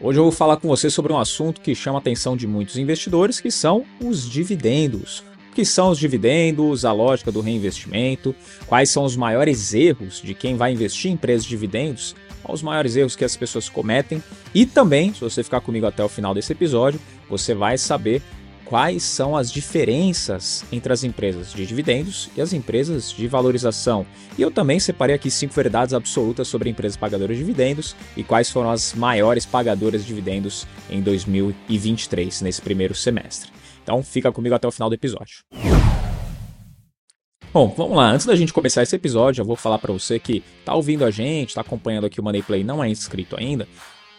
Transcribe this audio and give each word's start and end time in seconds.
Hoje 0.00 0.18
eu 0.18 0.24
vou 0.24 0.32
falar 0.32 0.56
com 0.56 0.68
você 0.68 0.90
sobre 0.90 1.12
um 1.12 1.18
assunto 1.18 1.60
que 1.60 1.74
chama 1.74 1.98
a 1.98 2.00
atenção 2.00 2.36
de 2.36 2.46
muitos 2.46 2.76
investidores, 2.76 3.40
que 3.40 3.50
são 3.50 3.84
os 4.02 4.28
dividendos. 4.28 5.20
O 5.50 5.54
que 5.54 5.64
são 5.64 5.90
os 5.90 5.98
dividendos, 5.98 6.84
a 6.84 6.92
lógica 6.92 7.30
do 7.30 7.40
reinvestimento, 7.40 8.34
quais 8.66 8.90
são 8.90 9.04
os 9.04 9.16
maiores 9.16 9.72
erros 9.72 10.20
de 10.20 10.34
quem 10.34 10.56
vai 10.56 10.72
investir 10.72 11.10
em 11.10 11.14
empresas 11.14 11.44
de 11.44 11.50
dividendos, 11.50 12.14
os 12.46 12.60
maiores 12.60 12.96
erros 12.96 13.14
que 13.14 13.24
as 13.24 13.36
pessoas 13.36 13.68
cometem 13.68 14.22
e 14.52 14.66
também, 14.66 15.14
se 15.14 15.20
você 15.20 15.44
ficar 15.44 15.60
comigo 15.60 15.86
até 15.86 16.02
o 16.02 16.08
final 16.08 16.34
desse 16.34 16.52
episódio, 16.52 17.00
você 17.30 17.54
vai 17.54 17.78
saber 17.78 18.20
quais 18.74 19.04
são 19.04 19.36
as 19.36 19.52
diferenças 19.52 20.64
entre 20.72 20.92
as 20.92 21.04
empresas 21.04 21.52
de 21.52 21.64
dividendos 21.64 22.28
e 22.36 22.40
as 22.40 22.52
empresas 22.52 23.12
de 23.12 23.28
valorização. 23.28 24.04
E 24.36 24.42
eu 24.42 24.50
também 24.50 24.80
separei 24.80 25.14
aqui 25.14 25.30
cinco 25.30 25.54
verdades 25.54 25.94
absolutas 25.94 26.48
sobre 26.48 26.68
empresas 26.68 26.96
pagadoras 26.96 27.36
de 27.36 27.44
dividendos 27.44 27.94
e 28.16 28.24
quais 28.24 28.50
foram 28.50 28.72
as 28.72 28.92
maiores 28.92 29.46
pagadoras 29.46 30.00
de 30.00 30.08
dividendos 30.08 30.66
em 30.90 31.00
2023, 31.00 32.40
nesse 32.42 32.60
primeiro 32.60 32.96
semestre. 32.96 33.48
Então 33.80 34.02
fica 34.02 34.32
comigo 34.32 34.56
até 34.56 34.66
o 34.66 34.72
final 34.72 34.88
do 34.88 34.96
episódio. 34.96 35.44
Bom, 37.52 37.72
vamos 37.76 37.96
lá. 37.96 38.10
Antes 38.10 38.26
da 38.26 38.34
gente 38.34 38.52
começar 38.52 38.82
esse 38.82 38.96
episódio, 38.96 39.42
eu 39.42 39.46
vou 39.46 39.54
falar 39.54 39.78
para 39.78 39.92
você 39.92 40.18
que 40.18 40.42
está 40.58 40.74
ouvindo 40.74 41.04
a 41.04 41.12
gente, 41.12 41.50
está 41.50 41.60
acompanhando 41.60 42.06
aqui 42.06 42.20
o 42.20 42.24
Money 42.24 42.42
Play, 42.42 42.64
não 42.64 42.82
é 42.82 42.88
inscrito 42.88 43.36
ainda 43.38 43.68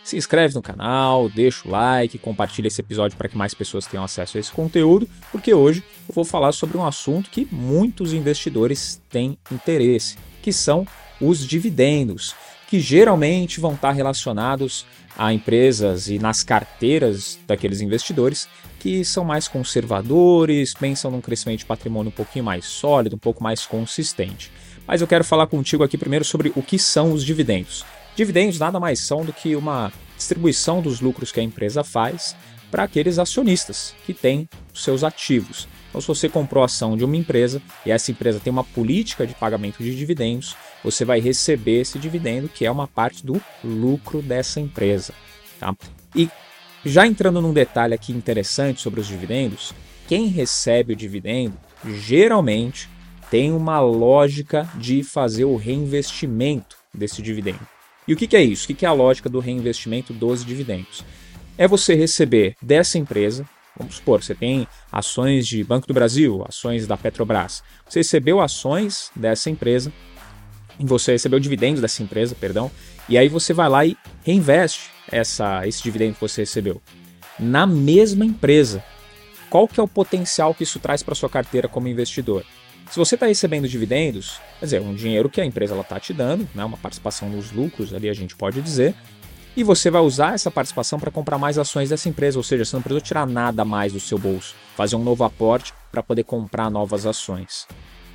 se 0.05 0.15
inscreve 0.15 0.53
no 0.53 0.61
canal, 0.61 1.27
deixa 1.27 1.67
o 1.67 1.71
like, 1.71 2.19
compartilha 2.19 2.67
esse 2.67 2.79
episódio 2.79 3.17
para 3.17 3.27
que 3.27 3.35
mais 3.35 3.55
pessoas 3.55 3.87
tenham 3.87 4.03
acesso 4.03 4.37
a 4.37 4.39
esse 4.39 4.51
conteúdo, 4.51 5.09
porque 5.31 5.51
hoje 5.51 5.83
eu 6.07 6.13
vou 6.13 6.23
falar 6.23 6.51
sobre 6.51 6.77
um 6.77 6.85
assunto 6.85 7.31
que 7.31 7.47
muitos 7.51 8.13
investidores 8.13 9.01
têm 9.09 9.35
interesse, 9.51 10.15
que 10.43 10.53
são 10.53 10.85
os 11.19 11.45
dividendos, 11.45 12.35
que 12.67 12.79
geralmente 12.79 13.59
vão 13.59 13.73
estar 13.73 13.93
relacionados 13.93 14.85
a 15.17 15.33
empresas 15.33 16.07
e 16.07 16.19
nas 16.19 16.43
carteiras 16.43 17.39
daqueles 17.47 17.81
investidores 17.81 18.47
que 18.79 19.03
são 19.03 19.25
mais 19.25 19.47
conservadores, 19.47 20.75
pensam 20.75 21.09
num 21.09 21.21
crescimento 21.21 21.59
de 21.59 21.65
patrimônio 21.65 22.09
um 22.09 22.15
pouquinho 22.15 22.45
mais 22.45 22.65
sólido, 22.65 23.15
um 23.15 23.19
pouco 23.19 23.43
mais 23.43 23.65
consistente. 23.65 24.51
Mas 24.85 25.01
eu 25.01 25.07
quero 25.07 25.23
falar 25.23 25.47
contigo 25.47 25.83
aqui 25.83 25.97
primeiro 25.97 26.23
sobre 26.23 26.53
o 26.55 26.61
que 26.61 26.77
são 26.77 27.11
os 27.11 27.25
dividendos. 27.25 27.83
Dividendos 28.15 28.57
nada 28.57 28.79
mais 28.79 28.99
são 28.99 29.25
do 29.25 29.33
que 29.33 29.55
uma 29.55 29.91
distribuição 30.15 30.81
dos 30.81 31.01
lucros 31.01 31.31
que 31.31 31.39
a 31.39 31.43
empresa 31.43 31.83
faz 31.83 32.35
para 32.71 32.83
aqueles 32.83 33.19
acionistas 33.19 33.93
que 34.05 34.13
têm 34.13 34.47
os 34.73 34.83
seus 34.83 35.03
ativos. 35.03 35.67
Então, 35.89 35.99
se 35.99 36.07
você 36.07 36.29
comprou 36.29 36.63
ação 36.63 36.97
de 36.97 37.03
uma 37.03 37.15
empresa 37.15 37.61
e 37.85 37.91
essa 37.91 38.11
empresa 38.11 38.39
tem 38.39 38.51
uma 38.51 38.63
política 38.63 39.27
de 39.27 39.33
pagamento 39.33 39.83
de 39.83 39.95
dividendos, 39.95 40.55
você 40.83 41.03
vai 41.03 41.19
receber 41.19 41.81
esse 41.81 41.99
dividendo, 41.99 42.49
que 42.49 42.65
é 42.65 42.71
uma 42.71 42.87
parte 42.87 43.25
do 43.25 43.41
lucro 43.63 44.21
dessa 44.21 44.59
empresa. 44.59 45.13
Tá? 45.59 45.75
E 46.15 46.29
já 46.85 47.05
entrando 47.05 47.41
num 47.41 47.53
detalhe 47.53 47.93
aqui 47.93 48.13
interessante 48.13 48.81
sobre 48.81 49.01
os 49.01 49.07
dividendos, 49.07 49.73
quem 50.07 50.27
recebe 50.27 50.93
o 50.93 50.95
dividendo 50.95 51.57
geralmente 51.85 52.89
tem 53.29 53.51
uma 53.51 53.79
lógica 53.79 54.69
de 54.75 55.03
fazer 55.03 55.45
o 55.45 55.55
reinvestimento 55.55 56.77
desse 56.93 57.21
dividendo. 57.21 57.74
E 58.07 58.13
o 58.13 58.17
que, 58.17 58.27
que 58.27 58.37
é 58.37 58.43
isso? 58.43 58.65
O 58.65 58.67
que, 58.67 58.73
que 58.73 58.85
é 58.85 58.89
a 58.89 58.93
lógica 58.93 59.29
do 59.29 59.39
reinvestimento 59.39 60.13
dos 60.13 60.45
dividendos? 60.45 61.03
É 61.57 61.67
você 61.67 61.95
receber 61.95 62.55
dessa 62.61 62.97
empresa, 62.97 63.47
vamos 63.77 63.95
supor, 63.95 64.23
você 64.23 64.35
tem 64.35 64.67
ações 64.91 65.47
de 65.47 65.63
Banco 65.63 65.87
do 65.87 65.93
Brasil, 65.93 66.43
ações 66.47 66.85
da 66.85 66.97
Petrobras. 66.97 67.63
Você 67.87 67.99
recebeu 67.99 68.41
ações 68.41 69.11
dessa 69.15 69.49
empresa, 69.49 69.91
você 70.79 71.13
recebeu 71.13 71.39
dividendos 71.39 71.81
dessa 71.81 72.03
empresa, 72.03 72.35
perdão, 72.35 72.69
e 73.07 73.17
aí 73.17 73.27
você 73.29 73.53
vai 73.53 73.69
lá 73.69 73.85
e 73.85 73.97
reinveste 74.23 74.89
essa, 75.11 75.65
esse 75.67 75.81
dividendo 75.81 76.15
que 76.15 76.21
você 76.21 76.41
recebeu 76.41 76.81
na 77.39 77.65
mesma 77.65 78.25
empresa. 78.25 78.83
Qual 79.49 79.67
que 79.67 79.79
é 79.79 79.83
o 79.83 79.87
potencial 79.87 80.53
que 80.53 80.63
isso 80.63 80.79
traz 80.79 81.01
para 81.01 81.15
sua 81.15 81.29
carteira 81.29 81.67
como 81.67 81.87
investidor? 81.87 82.45
Se 82.89 82.97
você 82.97 83.15
está 83.15 83.25
recebendo 83.25 83.67
dividendos, 83.67 84.39
quer 84.59 84.65
dizer, 84.65 84.81
um 84.81 84.93
dinheiro 84.93 85.29
que 85.29 85.41
a 85.41 85.45
empresa 85.45 85.77
está 85.79 85.99
te 85.99 86.13
dando, 86.13 86.47
né, 86.53 86.63
uma 86.63 86.77
participação 86.77 87.29
nos 87.29 87.51
lucros 87.51 87.93
ali 87.93 88.09
a 88.09 88.13
gente 88.13 88.35
pode 88.35 88.61
dizer, 88.61 88.95
e 89.57 89.63
você 89.63 89.89
vai 89.89 90.01
usar 90.01 90.33
essa 90.33 90.51
participação 90.51 90.99
para 90.99 91.09
comprar 91.09 91.37
mais 91.37 91.57
ações 91.57 91.89
dessa 91.89 92.09
empresa, 92.09 92.37
ou 92.37 92.43
seja, 92.43 92.65
você 92.65 92.75
não 92.75 92.83
precisa 92.83 93.01
tirar 93.01 93.25
nada 93.25 93.63
mais 93.63 93.93
do 93.93 93.99
seu 93.99 94.17
bolso, 94.17 94.53
fazer 94.75 94.95
um 94.95 95.03
novo 95.03 95.23
aporte 95.23 95.73
para 95.91 96.03
poder 96.03 96.23
comprar 96.23 96.69
novas 96.69 97.05
ações. 97.05 97.65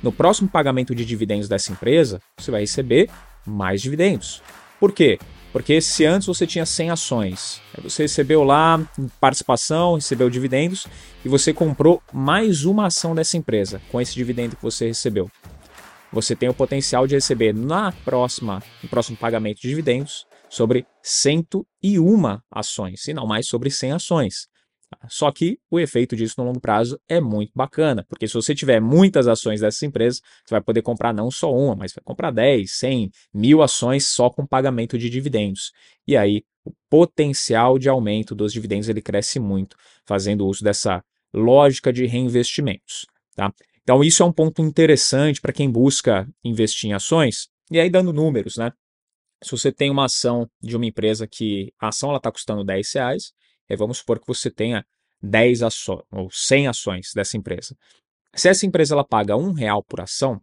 No 0.03 0.11
próximo 0.11 0.49
pagamento 0.49 0.95
de 0.95 1.03
dividendos 1.03 1.47
dessa 1.47 1.71
empresa, 1.71 2.21
você 2.37 2.51
vai 2.51 2.61
receber 2.61 3.09
mais 3.45 3.81
dividendos. 3.81 4.41
Por 4.79 4.91
quê? 4.91 5.19
Porque 5.51 5.81
se 5.81 6.05
antes 6.05 6.27
você 6.27 6.47
tinha 6.47 6.65
100 6.65 6.91
ações, 6.91 7.61
você 7.81 8.03
recebeu 8.03 8.43
lá 8.43 8.79
participação, 9.19 9.95
recebeu 9.95 10.29
dividendos 10.29 10.87
e 11.25 11.29
você 11.29 11.53
comprou 11.53 12.01
mais 12.13 12.63
uma 12.63 12.87
ação 12.87 13.13
dessa 13.13 13.35
empresa 13.35 13.81
com 13.91 13.99
esse 13.99 14.13
dividendo 14.13 14.55
que 14.55 14.63
você 14.63 14.87
recebeu. 14.87 15.29
Você 16.11 16.35
tem 16.35 16.49
o 16.49 16.53
potencial 16.53 17.05
de 17.05 17.15
receber 17.15 17.53
na 17.53 17.91
próxima, 17.91 18.61
no 18.81 18.89
próximo 18.89 19.17
pagamento 19.17 19.61
de 19.61 19.69
dividendos 19.69 20.25
sobre 20.49 20.85
101 21.01 21.65
ações, 22.51 23.07
e 23.07 23.13
não 23.13 23.25
mais 23.25 23.47
sobre 23.47 23.71
100 23.71 23.93
ações. 23.93 24.50
Só 25.07 25.31
que 25.31 25.59
o 25.69 25.79
efeito 25.79 26.15
disso 26.15 26.35
no 26.37 26.45
longo 26.45 26.59
prazo 26.59 26.99
é 27.07 27.19
muito 27.19 27.51
bacana, 27.55 28.05
porque 28.07 28.27
se 28.27 28.33
você 28.33 28.53
tiver 28.53 28.79
muitas 28.79 29.27
ações 29.27 29.61
dessas 29.61 29.81
empresas, 29.83 30.21
você 30.45 30.53
vai 30.55 30.61
poder 30.61 30.81
comprar 30.81 31.13
não 31.13 31.31
só 31.31 31.53
uma, 31.53 31.75
mas 31.75 31.93
vai 31.93 32.03
comprar 32.03 32.31
10, 32.31 32.71
100, 32.71 33.11
mil 33.33 33.61
ações 33.61 34.05
só 34.05 34.29
com 34.29 34.45
pagamento 34.45 34.97
de 34.97 35.09
dividendos. 35.09 35.71
E 36.07 36.15
aí 36.17 36.43
o 36.63 36.71
potencial 36.89 37.79
de 37.79 37.89
aumento 37.89 38.35
dos 38.35 38.53
dividendos 38.53 38.89
ele 38.89 39.01
cresce 39.01 39.39
muito, 39.39 39.75
fazendo 40.05 40.45
uso 40.45 40.63
dessa 40.63 41.03
lógica 41.33 41.91
de 41.91 42.05
reinvestimentos. 42.05 43.05
Tá? 43.35 43.51
Então 43.81 44.03
isso 44.03 44.21
é 44.21 44.25
um 44.25 44.31
ponto 44.31 44.61
interessante 44.61 45.41
para 45.41 45.53
quem 45.53 45.69
busca 45.69 46.27
investir 46.43 46.89
em 46.89 46.93
ações. 46.93 47.49
E 47.71 47.79
aí 47.79 47.89
dando 47.89 48.13
números, 48.13 48.57
né? 48.57 48.71
Se 49.43 49.51
você 49.51 49.71
tem 49.71 49.89
uma 49.89 50.05
ação 50.05 50.47
de 50.61 50.75
uma 50.75 50.85
empresa 50.85 51.25
que 51.25 51.73
a 51.79 51.87
ação 51.87 52.15
está 52.15 52.31
custando 52.31 52.63
10 52.63 52.93
reais, 52.93 53.33
é, 53.71 53.75
vamos 53.77 53.99
supor 53.99 54.19
que 54.19 54.27
você 54.27 54.51
tenha 54.51 54.85
10 55.21 55.63
ações 55.63 56.01
ou 56.11 56.29
100 56.29 56.67
ações 56.67 57.11
dessa 57.15 57.37
empresa. 57.37 57.73
Se 58.35 58.49
essa 58.49 58.65
empresa 58.65 58.93
ela 58.93 59.03
paga 59.03 59.37
um 59.37 59.53
real 59.53 59.81
por 59.81 60.01
ação, 60.01 60.41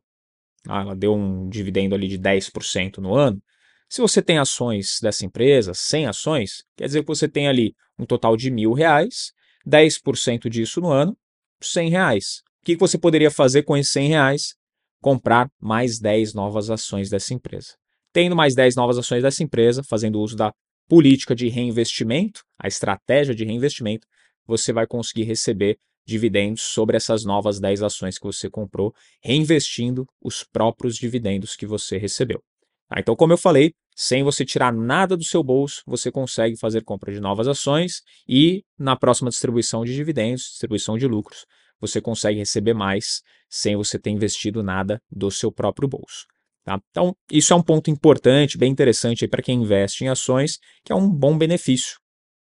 ah, 0.67 0.81
ela 0.81 0.97
deu 0.97 1.15
um 1.15 1.47
dividendo 1.49 1.95
ali 1.95 2.09
de 2.09 2.19
10% 2.19 2.99
no 2.99 3.15
ano. 3.15 3.43
Se 3.87 4.01
você 4.01 4.23
tem 4.23 4.39
ações 4.39 4.99
dessa 5.03 5.27
empresa, 5.27 5.75
100 5.75 6.07
ações, 6.07 6.65
quer 6.75 6.87
dizer 6.87 7.03
que 7.03 7.07
você 7.07 7.29
tem 7.29 7.49
ali 7.49 7.75
um 7.99 8.07
total 8.07 8.35
de 8.35 8.51
mil 8.51 8.73
reais, 8.73 9.33
10% 9.67 10.49
disso 10.49 10.81
no 10.81 10.91
ano, 10.91 11.17
100 11.61 11.91
reais. 11.91 12.43
O 12.63 12.65
que 12.65 12.77
você 12.77 12.97
poderia 12.97 13.31
fazer 13.31 13.63
com 13.63 13.77
esses 13.77 13.93
100 13.93 14.09
reais? 14.09 14.55
Comprar 15.03 15.51
mais 15.61 15.99
10 15.99 16.33
novas 16.33 16.71
ações 16.71 17.11
dessa 17.11 17.35
empresa. 17.35 17.75
Tendo 18.11 18.35
mais 18.35 18.55
10 18.55 18.75
novas 18.75 18.97
ações 18.97 19.23
dessa 19.23 19.43
empresa, 19.43 19.83
fazendo 19.83 20.19
uso 20.19 20.35
da 20.35 20.53
política 20.89 21.35
de 21.35 21.49
reinvestimento, 21.49 22.43
a 22.59 22.67
estratégia 22.67 23.35
de 23.35 23.45
reinvestimento, 23.45 24.07
você 24.47 24.73
vai 24.73 24.87
conseguir 24.87 25.25
receber 25.25 25.79
dividendos 26.07 26.63
sobre 26.63 26.97
essas 26.97 27.25
novas 27.25 27.61
10 27.61 27.83
ações 27.83 28.19
que 28.19 28.25
você 28.25 28.49
comprou, 28.49 28.95
reinvestindo 29.23 30.07
os 30.23 30.43
próprios 30.43 30.97
dividendos 30.97 31.55
que 31.55 31.67
você 31.67 31.99
recebeu. 31.99 32.43
Tá? 32.89 32.99
Então, 32.99 33.15
como 33.15 33.35
eu 33.35 33.39
falei, 33.39 33.75
sem 33.95 34.23
você 34.23 34.45
tirar 34.45 34.73
nada 34.73 35.17
do 35.17 35.25
seu 35.25 35.43
bolso, 35.43 35.83
você 35.87 36.11
consegue 36.11 36.57
fazer 36.57 36.83
compra 36.83 37.13
de 37.13 37.21
novas 37.21 37.47
ações 37.47 38.01
e 38.27 38.65
na 38.79 38.97
próxima 38.97 39.29
distribuição 39.29 39.85
de 39.85 39.95
dividendos, 39.95 40.45
distribuição 40.45 40.97
de 40.97 41.07
lucros, 41.07 41.45
você 41.79 42.01
consegue 42.01 42.39
receber 42.39 42.75
mais 42.75 43.21
sem 43.49 43.77
você 43.77 43.99
ter 43.99 44.11
investido 44.11 44.63
nada 44.63 45.03
do 45.11 45.31
seu 45.31 45.53
próprio 45.53 45.87
bolso. 45.87 46.27
Tá? 46.69 46.79
Então, 46.91 47.17
isso 47.33 47.55
é 47.55 47.57
um 47.57 47.63
ponto 47.63 47.91
importante, 47.91 48.59
bem 48.59 48.71
interessante 48.71 49.27
para 49.27 49.41
quem 49.41 49.63
investe 49.63 50.05
em 50.05 50.09
ações, 50.09 50.59
que 50.85 50.93
é 50.93 50.95
um 50.95 51.09
bom 51.09 51.39
benefício 51.39 51.97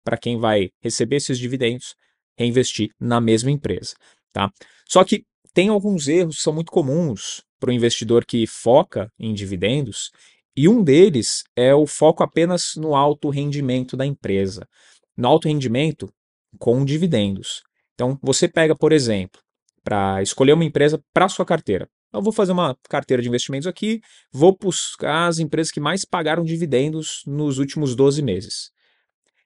para 0.04 0.18
quem 0.18 0.38
vai 0.38 0.68
receber 0.82 1.16
esses 1.16 1.38
dividendos, 1.38 1.94
reinvestir 2.38 2.90
na 3.00 3.22
mesma 3.22 3.50
empresa. 3.50 3.94
Tá? 4.30 4.50
Só 4.86 5.02
que 5.02 5.24
tem 5.54 5.70
alguns 5.70 6.08
erros 6.08 6.36
que 6.36 6.42
são 6.42 6.52
muito 6.52 6.70
comuns 6.70 7.42
para 7.58 7.70
o 7.70 7.72
investidor 7.72 8.26
que 8.26 8.46
foca 8.46 9.10
em 9.18 9.32
dividendos, 9.32 10.10
e 10.54 10.68
um 10.68 10.84
deles 10.84 11.42
é 11.56 11.74
o 11.74 11.86
foco 11.86 12.22
apenas 12.22 12.72
no 12.76 12.94
alto 12.94 13.30
rendimento 13.30 13.96
da 13.96 14.04
empresa. 14.04 14.68
No 15.16 15.26
alto 15.26 15.48
rendimento 15.48 16.12
com 16.58 16.84
dividendos. 16.84 17.62
Então, 17.94 18.18
você 18.22 18.46
pega, 18.46 18.76
por 18.76 18.92
exemplo, 18.92 19.40
para 19.82 20.22
escolher 20.22 20.52
uma 20.52 20.64
empresa 20.64 21.02
para 21.12 21.28
sua 21.28 21.44
carteira. 21.44 21.88
Eu 22.12 22.20
vou 22.20 22.32
fazer 22.32 22.52
uma 22.52 22.76
carteira 22.88 23.22
de 23.22 23.28
investimentos 23.28 23.66
aqui, 23.66 24.00
vou 24.30 24.56
buscar 24.56 25.28
as 25.28 25.38
empresas 25.38 25.72
que 25.72 25.80
mais 25.80 26.04
pagaram 26.04 26.44
dividendos 26.44 27.22
nos 27.26 27.58
últimos 27.58 27.96
12 27.96 28.22
meses. 28.22 28.70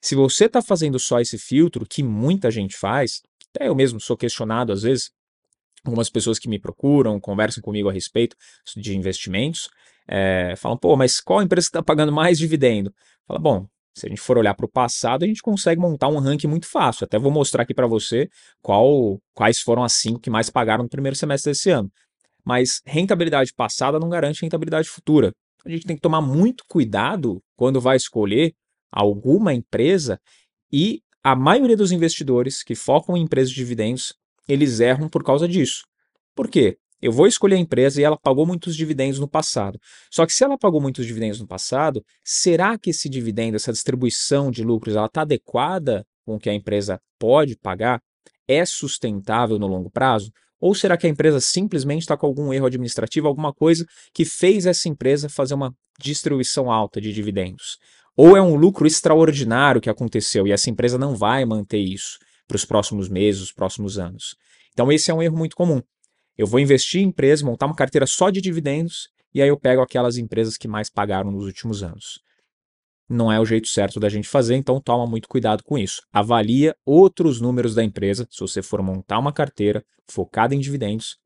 Se 0.00 0.15
você 0.15 0.47
está 0.47 0.61
fazendo 0.61 0.99
só 0.99 1.21
esse 1.21 1.38
filtro, 1.38 1.87
que 1.87 2.03
muita 2.03 2.50
gente 2.50 2.77
faz, 2.77 3.23
até 3.55 3.69
eu 3.69 3.75
mesmo 3.75 4.00
sou 4.00 4.17
questionado 4.17 4.73
às 4.73 4.83
vezes, 4.83 5.11
algumas 5.85 6.11
pessoas 6.11 6.39
que 6.39 6.49
me 6.49 6.59
procuram, 6.59 7.21
conversam 7.21 7.62
comigo 7.62 7.89
a 7.89 7.93
respeito 7.93 8.37
de 8.77 8.97
investimentos, 8.97 9.69
é, 10.09 10.55
falam, 10.56 10.77
pô, 10.77 10.97
mas 10.97 11.21
qual 11.21 11.43
empresa 11.43 11.69
está 11.69 11.82
pagando 11.82 12.12
mais 12.12 12.39
dividendo? 12.39 12.93
Fala, 13.27 13.39
bom, 13.39 13.69
Se 13.96 14.04
a 14.04 14.08
gente 14.10 14.20
for 14.20 14.37
olhar 14.37 14.52
para 14.54 14.66
o 14.66 14.69
passado, 14.69 15.25
a 15.25 15.26
gente 15.26 15.40
consegue 15.40 15.81
montar 15.81 16.08
um 16.08 16.19
ranking 16.19 16.46
muito 16.46 16.66
fácil. 16.66 17.04
Até 17.04 17.19
vou 17.19 17.32
mostrar 17.32 17.62
aqui 17.62 17.72
para 17.72 17.87
você 17.87 18.28
qual, 18.60 19.19
quais 19.32 19.60
foram 19.60 19.82
as 19.82 19.94
cinco 19.94 20.20
que 20.20 20.28
mais 20.28 20.50
pagaram 20.50 20.82
no 20.82 20.88
primeiro 20.88 21.16
semestre 21.16 21.50
desse 21.50 21.70
ano. 21.70 21.90
Mas 22.44 22.82
rentabilidade 22.84 23.54
passada 23.54 23.98
não 23.98 24.10
garante 24.10 24.43
rentabilidade 24.43 24.87
futura. 24.87 25.32
A 25.64 25.70
gente 25.70 25.87
tem 25.87 25.96
que 25.96 26.02
tomar 26.02 26.20
muito 26.20 26.62
cuidado 26.69 27.43
quando 27.56 27.81
vai 27.81 27.96
escolher 27.96 28.54
alguma 28.93 29.54
empresa 29.54 30.20
e 30.70 31.00
a 31.25 31.34
maioria 31.34 31.76
dos 31.76 31.90
investidores 31.90 32.62
que 32.62 32.75
focam 32.75 33.16
em 33.16 33.22
empresas 33.22 33.48
de 33.48 33.56
dividendos, 33.56 34.12
eles 34.46 34.78
erram 34.78 35.08
por 35.08 35.25
causa 35.25 35.48
disso. 35.48 35.84
Por 36.34 36.48
quê? 36.48 36.76
Eu 37.06 37.12
vou 37.12 37.29
escolher 37.29 37.55
a 37.55 37.58
empresa 37.58 38.00
e 38.00 38.05
ela 38.05 38.19
pagou 38.19 38.44
muitos 38.44 38.75
dividendos 38.75 39.20
no 39.20 39.29
passado. 39.29 39.79
Só 40.11 40.26
que 40.26 40.32
se 40.32 40.43
ela 40.43 40.58
pagou 40.58 40.81
muitos 40.81 41.06
dividendos 41.06 41.38
no 41.38 41.47
passado, 41.47 42.05
será 42.25 42.76
que 42.76 42.91
esse 42.91 43.08
dividendo, 43.08 43.55
essa 43.55 43.73
distribuição 43.73 44.50
de 44.50 44.64
lucros, 44.64 44.97
ela 44.97 45.06
está 45.06 45.20
adequada 45.20 46.05
com 46.25 46.35
o 46.35 46.38
que 46.41 46.50
a 46.50 46.53
empresa 46.53 47.00
pode 47.17 47.56
pagar? 47.56 48.00
É 48.49 48.64
sustentável 48.67 49.56
no 49.56 49.69
longo 49.69 49.88
prazo? 49.88 50.32
Ou 50.61 50.75
será 50.75 50.97
que 50.97 51.06
a 51.06 51.08
empresa 51.08 51.38
simplesmente 51.41 52.00
está 52.00 52.17
com 52.17 52.26
algum 52.26 52.53
erro 52.53 52.67
administrativo, 52.67 53.29
alguma 53.29 53.55
coisa 53.55 53.87
que 54.12 54.25
fez 54.25 54.67
essa 54.67 54.88
empresa 54.88 55.29
fazer 55.29 55.55
uma 55.55 55.73
distribuição 56.00 56.73
alta 56.73 57.00
de 57.00 57.12
dividendos? 57.12 57.79
Ou 58.17 58.37
é 58.37 58.43
um 58.43 58.56
lucro 58.56 58.85
extraordinário 58.85 59.81
que 59.81 59.91
aconteceu 59.91 60.44
e 60.44 60.50
essa 60.50 60.70
empresa 60.70 60.99
não 60.99 61.14
vai 61.14 61.44
manter 61.44 61.79
isso 61.79 62.19
para 62.49 62.56
os 62.56 62.64
próximos 62.64 63.08
meses, 63.08 63.43
os 63.43 63.53
próximos 63.53 63.97
anos? 63.97 64.35
Então, 64.73 64.91
esse 64.91 65.08
é 65.08 65.14
um 65.14 65.23
erro 65.23 65.38
muito 65.38 65.55
comum. 65.55 65.81
Eu 66.37 66.47
vou 66.47 66.61
investir 66.61 67.00
em 67.00 67.09
empresas, 67.09 67.43
montar 67.43 67.67
uma 67.67 67.75
carteira 67.75 68.06
só 68.06 68.31
de 68.31 68.41
dividendos 68.41 69.09
e 69.35 69.41
aí 69.43 69.49
eu 69.49 69.59
pego 69.59 69.83
aquelas 69.83 70.17
empresas 70.17 70.56
que 70.56 70.69
mais 70.69 70.91
pagaram 70.91 71.31
nos 71.31 71.44
últimos 71.44 71.83
anos. 71.83 72.21
Não 73.09 73.31
é 73.31 73.38
o 73.38 73.44
jeito 73.44 73.69
certo 73.69 74.00
da 74.00 74.09
gente 74.09 74.29
fazer, 74.29 74.56
então 74.56 74.81
toma 74.81 75.06
muito 75.06 75.29
cuidado 75.29 75.62
com 75.62 75.79
isso. 75.79 76.03
Avalia 76.12 76.75
outros 76.85 77.41
números 77.41 77.75
da 77.75 77.85
empresa. 77.85 78.27
Se 78.31 78.41
você 78.41 78.62
for 78.62 78.83
montar 78.83 79.19
uma 79.19 79.33
carteira 79.33 79.85
focada 80.11 80.55
em 80.55 80.59
dividendos, 80.59 81.17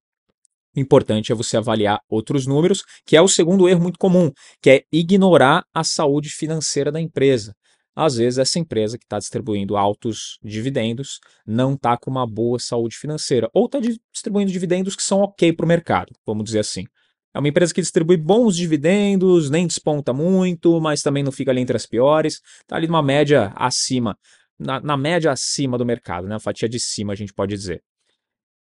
o 0.77 0.81
importante 0.81 1.33
é 1.33 1.35
você 1.35 1.56
avaliar 1.56 2.01
outros 2.09 2.47
números, 2.47 2.85
que 3.06 3.17
é 3.17 3.23
o 3.23 3.29
segundo 3.29 3.69
erro 3.69 3.83
muito 3.83 3.99
comum, 3.99 4.31
que 4.63 4.71
é 4.71 4.83
ignorar 4.93 5.65
a 5.75 5.83
saúde 5.83 6.29
financeira 6.29 6.93
da 6.93 7.01
empresa 7.01 7.55
às 7.95 8.17
vezes 8.17 8.39
essa 8.39 8.59
empresa 8.59 8.99
que 8.99 9.05
está 9.05 9.19
distribuindo 9.19 9.77
altos 9.77 10.39
dividendos 10.43 11.21
não 11.47 11.75
está 11.75 11.97
com 11.97 12.11
uma 12.11 12.27
boa 12.27 12.59
saúde 12.59 12.97
financeira, 12.97 13.49
ou 13.53 13.67
está 13.67 13.81
distribuindo 13.81 14.53
dividendos 14.53 14.97
que 14.97 15.03
são 15.03 15.21
ok 15.21 15.53
para 15.53 15.65
o 15.65 15.69
mercado, 15.69 16.13
vamos 16.27 16.45
dizer 16.45 16.61
assim. 16.61 16.85
É 17.33 17.39
uma 17.39 17.49
empresa 17.49 17.73
que 17.73 17.81
distribui 17.81 18.17
bons 18.17 18.57
dividendos, 18.57 19.51
nem 19.51 19.67
desponta 19.67 20.13
muito, 20.13 20.81
mas 20.81 21.03
também 21.03 21.23
não 21.23 21.31
fica 21.31 21.51
ali 21.51 21.61
entre 21.61 21.77
as 21.77 21.87
piores, 21.87 22.41
está 22.61 22.77
ali 22.77 22.89
numa 22.89 23.03
média 23.03 23.53
acima, 23.55 24.17
na, 24.59 24.81
na 24.81 24.97
média 24.97 25.31
acima 25.31 25.79
do 25.79 25.87
mercado, 25.87 26.27
né? 26.27 26.39
fatia 26.41 26.69
de 26.69 26.81
cima, 26.81 27.13
a 27.13 27.17
gente 27.17 27.33
pode 27.33 27.55
dizer 27.55 27.83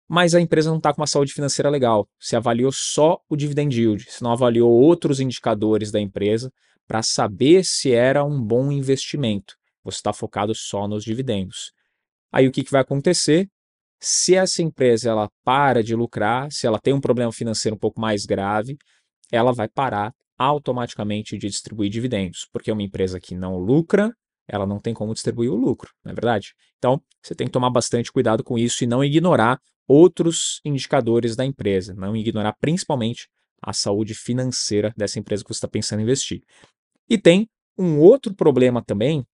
mas 0.08 0.34
a 0.34 0.40
empresa 0.40 0.70
não 0.70 0.76
está 0.76 0.92
com 0.92 1.00
uma 1.00 1.06
saúde 1.06 1.32
financeira 1.32 1.70
legal. 1.70 2.08
Se 2.20 2.36
avaliou 2.36 2.70
só 2.72 3.18
o 3.28 3.36
dividend 3.36 3.74
yield, 3.74 4.04
se 4.08 4.22
não 4.22 4.32
avaliou 4.32 4.70
outros 4.70 5.20
indicadores 5.20 5.90
da 5.90 6.00
empresa, 6.00 6.52
para 6.86 7.02
saber 7.02 7.64
se 7.64 7.92
era 7.92 8.24
um 8.24 8.40
bom 8.40 8.70
investimento. 8.70 9.54
Você 9.84 9.96
está 9.96 10.12
focado 10.12 10.54
só 10.54 10.88
nos 10.88 11.04
dividendos. 11.04 11.72
Aí 12.32 12.48
o 12.48 12.52
que, 12.52 12.64
que 12.64 12.70
vai 12.70 12.80
acontecer? 12.80 13.48
Se 14.00 14.34
essa 14.34 14.62
empresa 14.62 15.10
ela 15.10 15.30
para 15.44 15.82
de 15.82 15.94
lucrar, 15.94 16.50
se 16.50 16.66
ela 16.66 16.78
tem 16.78 16.92
um 16.92 17.00
problema 17.00 17.32
financeiro 17.32 17.76
um 17.76 17.78
pouco 17.78 18.00
mais 18.00 18.26
grave, 18.26 18.76
ela 19.30 19.52
vai 19.52 19.68
parar 19.68 20.12
automaticamente 20.36 21.38
de 21.38 21.48
distribuir 21.48 21.90
dividendos, 21.90 22.48
porque 22.52 22.70
é 22.70 22.72
uma 22.72 22.82
empresa 22.82 23.20
que 23.20 23.34
não 23.34 23.56
lucra, 23.56 24.12
ela 24.48 24.66
não 24.66 24.80
tem 24.80 24.92
como 24.92 25.14
distribuir 25.14 25.50
o 25.50 25.54
lucro, 25.54 25.90
não 26.04 26.12
é 26.12 26.14
verdade? 26.14 26.54
Então, 26.76 27.00
você 27.22 27.34
tem 27.34 27.46
que 27.46 27.52
tomar 27.52 27.70
bastante 27.70 28.12
cuidado 28.12 28.42
com 28.42 28.58
isso 28.58 28.84
e 28.84 28.86
não 28.86 29.02
ignorar 29.02 29.58
outros 29.86 30.60
indicadores 30.64 31.36
da 31.36 31.44
empresa, 31.44 31.94
não 31.94 32.16
ignorar 32.16 32.54
principalmente 32.60 33.28
a 33.62 33.72
saúde 33.72 34.14
financeira 34.14 34.92
dessa 34.96 35.18
empresa 35.18 35.42
que 35.42 35.48
você 35.48 35.58
está 35.58 35.68
pensando 35.68 36.00
em 36.00 36.02
investir. 36.02 36.42
E 37.08 37.18
tem 37.18 37.48
um 37.78 38.00
outro 38.00 38.34
problema 38.34 38.82
também, 38.82 39.24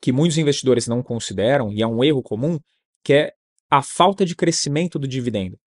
que 0.00 0.12
muitos 0.12 0.38
investidores 0.38 0.86
não 0.86 1.02
consideram, 1.02 1.72
e 1.72 1.82
é 1.82 1.86
um 1.86 2.02
erro 2.02 2.22
comum, 2.22 2.58
que 3.04 3.12
é 3.12 3.32
a 3.70 3.82
falta 3.82 4.24
de 4.24 4.34
crescimento 4.34 4.98
do 4.98 5.06
dividendo. 5.06 5.58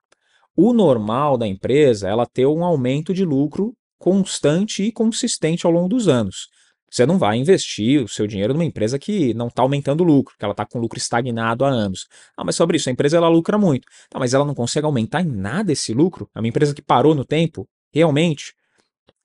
O 0.56 0.74
normal 0.74 1.38
da 1.38 1.47
empresa 1.47 2.07
é 2.07 2.12
ela 2.12 2.25
ter 2.25 2.45
um 2.45 2.63
aumento 2.63 3.13
de 3.13 3.25
lucro 3.25 3.74
constante 3.97 4.83
e 4.83 4.91
consistente 4.91 5.65
ao 5.65 5.71
longo 5.71 5.89
dos 5.89 6.07
anos. 6.07 6.50
Você 6.91 7.07
não 7.07 7.18
vai 7.18 7.38
investir 7.38 8.03
o 8.03 8.07
seu 8.07 8.27
dinheiro 8.27 8.53
numa 8.53 8.65
empresa 8.65 9.00
que 9.00 9.33
não 9.33 9.47
está 9.47 9.63
aumentando 9.63 10.01
o 10.01 10.03
lucro, 10.03 10.35
que 10.38 10.45
ela 10.45 10.51
está 10.51 10.63
com 10.63 10.77
lucro 10.77 11.00
estagnado 11.00 11.65
há 11.65 11.69
anos. 11.69 12.06
Ah, 12.38 12.44
mas 12.44 12.56
sobre 12.56 12.77
isso, 12.77 12.88
a 12.88 12.91
empresa 12.91 13.18
ela 13.18 13.27
lucra 13.27 13.57
muito. 13.57 13.88
Tá, 14.12 14.19
mas 14.19 14.35
ela 14.35 14.45
não 14.45 14.53
consegue 14.53 14.85
aumentar 14.85 15.21
em 15.21 15.25
nada 15.25 15.71
esse 15.71 15.91
lucro? 15.91 16.30
É 16.35 16.39
uma 16.39 16.47
empresa 16.47 16.71
que 16.75 16.83
parou 16.83 17.15
no 17.15 17.25
tempo, 17.25 17.68
realmente. 17.91 18.53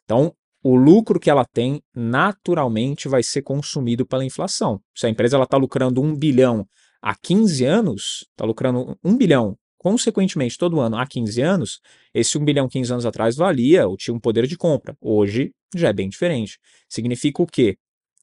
Então, 0.04 0.32
o 0.62 0.76
lucro 0.76 1.20
que 1.20 1.30
ela 1.30 1.44
tem 1.44 1.82
naturalmente 1.94 3.08
vai 3.08 3.22
ser 3.22 3.42
consumido 3.42 4.06
pela 4.06 4.24
inflação. 4.24 4.80
Se 4.94 5.06
a 5.06 5.10
empresa 5.10 5.40
está 5.40 5.56
lucrando 5.56 6.02
um 6.02 6.14
bilhão 6.14 6.66
há 7.00 7.14
15 7.14 7.64
anos, 7.64 8.26
está 8.30 8.44
lucrando 8.44 8.96
um 9.04 9.16
bilhão 9.16 9.56
consequentemente 9.78 10.58
todo 10.58 10.80
ano 10.80 10.96
há 10.96 11.06
15 11.06 11.40
anos, 11.40 11.80
esse 12.12 12.36
1 12.36 12.44
bilhão 12.44 12.68
15 12.68 12.92
anos 12.92 13.06
atrás 13.06 13.36
valia 13.36 13.86
ou 13.86 13.96
tinha 13.96 14.14
um 14.14 14.20
poder 14.20 14.46
de 14.46 14.56
compra. 14.56 14.96
Hoje 15.00 15.52
já 15.74 15.88
é 15.88 15.92
bem 15.92 16.08
diferente. 16.08 16.58
Significa 16.88 17.42
o 17.42 17.46
quê? 17.46 17.76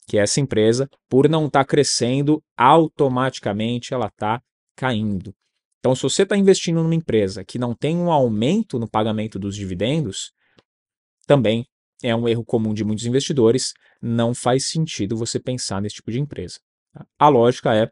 Que 0.07 0.17
essa 0.17 0.39
empresa, 0.39 0.89
por 1.09 1.29
não 1.29 1.47
estar 1.47 1.63
tá 1.63 1.65
crescendo, 1.65 2.43
automaticamente 2.57 3.93
ela 3.93 4.07
está 4.07 4.41
caindo. 4.75 5.33
Então, 5.79 5.95
se 5.95 6.03
você 6.03 6.23
está 6.23 6.35
investindo 6.35 6.81
numa 6.83 6.95
empresa 6.95 7.45
que 7.45 7.57
não 7.57 7.73
tem 7.73 7.95
um 7.95 8.11
aumento 8.11 8.77
no 8.77 8.89
pagamento 8.89 9.39
dos 9.39 9.55
dividendos, 9.55 10.31
também 11.25 11.65
é 12.03 12.15
um 12.15 12.27
erro 12.27 12.43
comum 12.43 12.73
de 12.73 12.83
muitos 12.83 13.05
investidores, 13.05 13.73
não 14.01 14.33
faz 14.33 14.69
sentido 14.69 15.17
você 15.17 15.39
pensar 15.39 15.81
nesse 15.81 15.95
tipo 15.95 16.11
de 16.11 16.19
empresa. 16.19 16.59
Tá? 16.93 17.05
A 17.17 17.27
lógica 17.29 17.73
é 17.73 17.89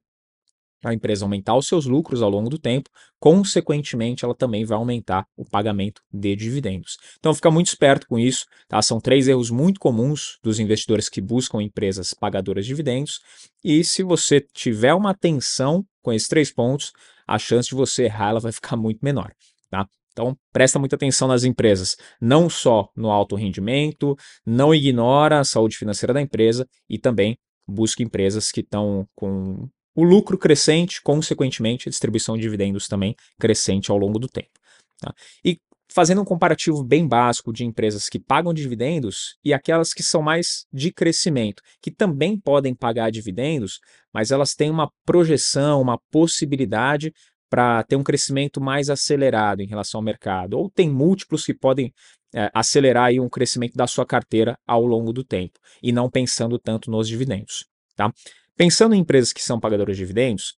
a 0.83 0.93
empresa 0.93 1.23
aumentar 1.23 1.55
os 1.55 1.67
seus 1.67 1.85
lucros 1.85 2.21
ao 2.21 2.29
longo 2.29 2.49
do 2.49 2.59
tempo, 2.59 2.89
consequentemente, 3.19 4.25
ela 4.25 4.35
também 4.35 4.65
vai 4.65 4.77
aumentar 4.77 5.25
o 5.37 5.45
pagamento 5.45 6.01
de 6.11 6.35
dividendos. 6.35 6.97
Então, 7.17 7.33
fica 7.33 7.49
muito 7.49 7.67
esperto 7.67 8.05
com 8.05 8.19
isso. 8.19 8.45
Tá? 8.67 8.81
São 8.81 8.99
três 8.99 9.27
erros 9.27 9.49
muito 9.49 9.79
comuns 9.79 10.37
dos 10.43 10.59
investidores 10.59 11.07
que 11.07 11.21
buscam 11.21 11.61
empresas 11.61 12.13
pagadoras 12.13 12.65
de 12.65 12.69
dividendos. 12.69 13.21
E 13.63 13.83
se 13.83 14.03
você 14.03 14.41
tiver 14.53 14.93
uma 14.93 15.11
atenção 15.11 15.85
com 16.01 16.11
esses 16.11 16.27
três 16.27 16.51
pontos, 16.51 16.91
a 17.25 17.39
chance 17.39 17.69
de 17.69 17.75
você 17.75 18.03
errar 18.03 18.31
ela 18.31 18.39
vai 18.41 18.51
ficar 18.51 18.75
muito 18.75 18.99
menor. 19.01 19.31
Tá? 19.69 19.87
Então, 20.13 20.37
presta 20.51 20.77
muita 20.77 20.95
atenção 20.95 21.27
nas 21.27 21.43
empresas, 21.43 21.97
não 22.21 22.49
só 22.49 22.87
no 22.95 23.09
alto 23.09 23.35
rendimento, 23.35 24.15
não 24.45 24.73
ignora 24.73 25.39
a 25.39 25.43
saúde 25.43 25.75
financeira 25.75 26.13
da 26.13 26.21
empresa 26.21 26.67
e 26.87 26.99
também 26.99 27.35
busque 27.67 28.03
empresas 28.03 28.51
que 28.51 28.61
estão 28.61 29.07
com 29.15 29.67
o 29.95 30.03
lucro 30.03 30.37
crescente, 30.37 31.01
consequentemente, 31.01 31.89
a 31.89 31.91
distribuição 31.91 32.35
de 32.35 32.43
dividendos 32.43 32.87
também 32.87 33.15
crescente 33.39 33.91
ao 33.91 33.97
longo 33.97 34.19
do 34.19 34.27
tempo. 34.27 34.51
Tá? 34.99 35.13
E 35.43 35.57
fazendo 35.91 36.21
um 36.21 36.25
comparativo 36.25 36.83
bem 36.83 37.07
básico 37.07 37.53
de 37.53 37.63
empresas 37.63 38.09
que 38.09 38.19
pagam 38.19 38.53
dividendos 38.53 39.37
e 39.43 39.53
aquelas 39.53 39.93
que 39.93 40.01
são 40.01 40.23
mais 40.23 40.65
de 40.73 40.91
crescimento, 40.91 41.61
que 41.81 41.91
também 41.91 42.39
podem 42.39 42.73
pagar 42.73 43.11
dividendos, 43.11 43.79
mas 44.11 44.31
elas 44.31 44.55
têm 44.55 44.71
uma 44.71 44.91
projeção, 45.05 45.81
uma 45.81 45.99
possibilidade 46.11 47.13
para 47.53 47.83
ter 47.83 47.95
um 47.95 48.03
crescimento 48.03 48.59
mais 48.59 48.89
acelerado 48.89 49.61
em 49.61 49.67
relação 49.67 49.99
ao 49.99 50.03
mercado, 50.03 50.57
ou 50.57 50.71
tem 50.71 50.89
múltiplos 50.89 51.45
que 51.45 51.53
podem 51.53 51.93
é, 52.33 52.49
acelerar 52.51 53.09
aí 53.09 53.19
um 53.19 53.29
crescimento 53.29 53.75
da 53.75 53.85
sua 53.85 54.07
carteira 54.07 54.57
ao 54.65 54.83
longo 54.83 55.13
do 55.13 55.23
tempo, 55.23 55.59
e 55.83 55.91
não 55.91 56.09
pensando 56.09 56.57
tanto 56.57 56.89
nos 56.89 57.07
dividendos. 57.07 57.67
Tá? 57.95 58.11
Pensando 58.57 58.95
em 58.95 59.01
empresas 59.01 59.31
que 59.31 59.43
são 59.43 59.59
pagadoras 59.59 59.95
de 59.95 60.01
dividendos, 60.01 60.55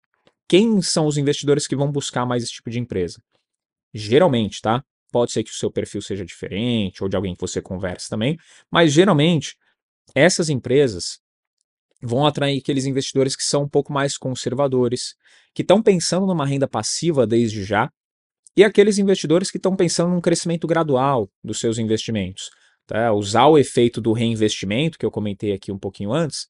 quem 0.48 0.82
são 0.82 1.06
os 1.06 1.18
investidores 1.18 1.68
que 1.68 1.75
vão 1.75 1.92
buscar 1.92 2.25
mais 2.25 2.44
esse 2.44 2.54
tipo 2.54 2.70
de 2.70 2.80
empresa? 2.80 3.22
Geralmente, 3.94 4.62
tá? 4.62 4.82
Pode 5.12 5.34
ser 5.34 5.44
que 5.44 5.52
o 5.52 5.54
seu 5.54 5.70
perfil 5.70 6.02
seja 6.02 6.24
diferente, 6.24 7.04
ou 7.04 7.10
de 7.10 7.18
alguém 7.18 7.36
que 7.36 7.42
você 7.42 7.62
conversa 7.62 8.08
também, 8.10 8.38
mas 8.72 8.94
geralmente 8.94 9.58
essas 10.16 10.50
empresas 10.50 11.20
vão 12.02 12.25
atrair 12.25 12.60
aqueles 12.60 12.86
investidores 12.86 13.36
que 13.36 13.44
são 13.44 13.64
um 13.64 13.70
pouco 13.70 13.92
mais 13.92 14.18
conservadores, 14.18 15.16
que 15.54 15.62
estão 15.62 15.82
pensando 15.82 16.25
numa 16.25 16.46
renda 16.46 16.68
passiva 16.68 17.25
desde 17.25 17.64
já, 17.64 17.90
e 18.58 18.64
aqueles 18.64 18.98
investidores 18.98 19.52
que 19.52 19.58
estão 19.58 19.75
pensando 19.75 20.12
num 20.12 20.22
crescimento 20.22 20.66
gradual 20.66 21.30
dos 21.44 21.60
seus 21.60 21.78
investimentos. 21.78 22.50
Tá? 22.88 23.12
Usar 23.12 23.48
o 23.48 23.58
efeito 23.58 24.00
do 24.00 24.14
reinvestimento, 24.14 24.98
que 24.98 25.06
eu 25.06 25.12
comentei 25.12 25.52
aqui 25.52 25.72
um 25.72 25.78
pouquinho 25.78 26.14
antes, 26.14 26.48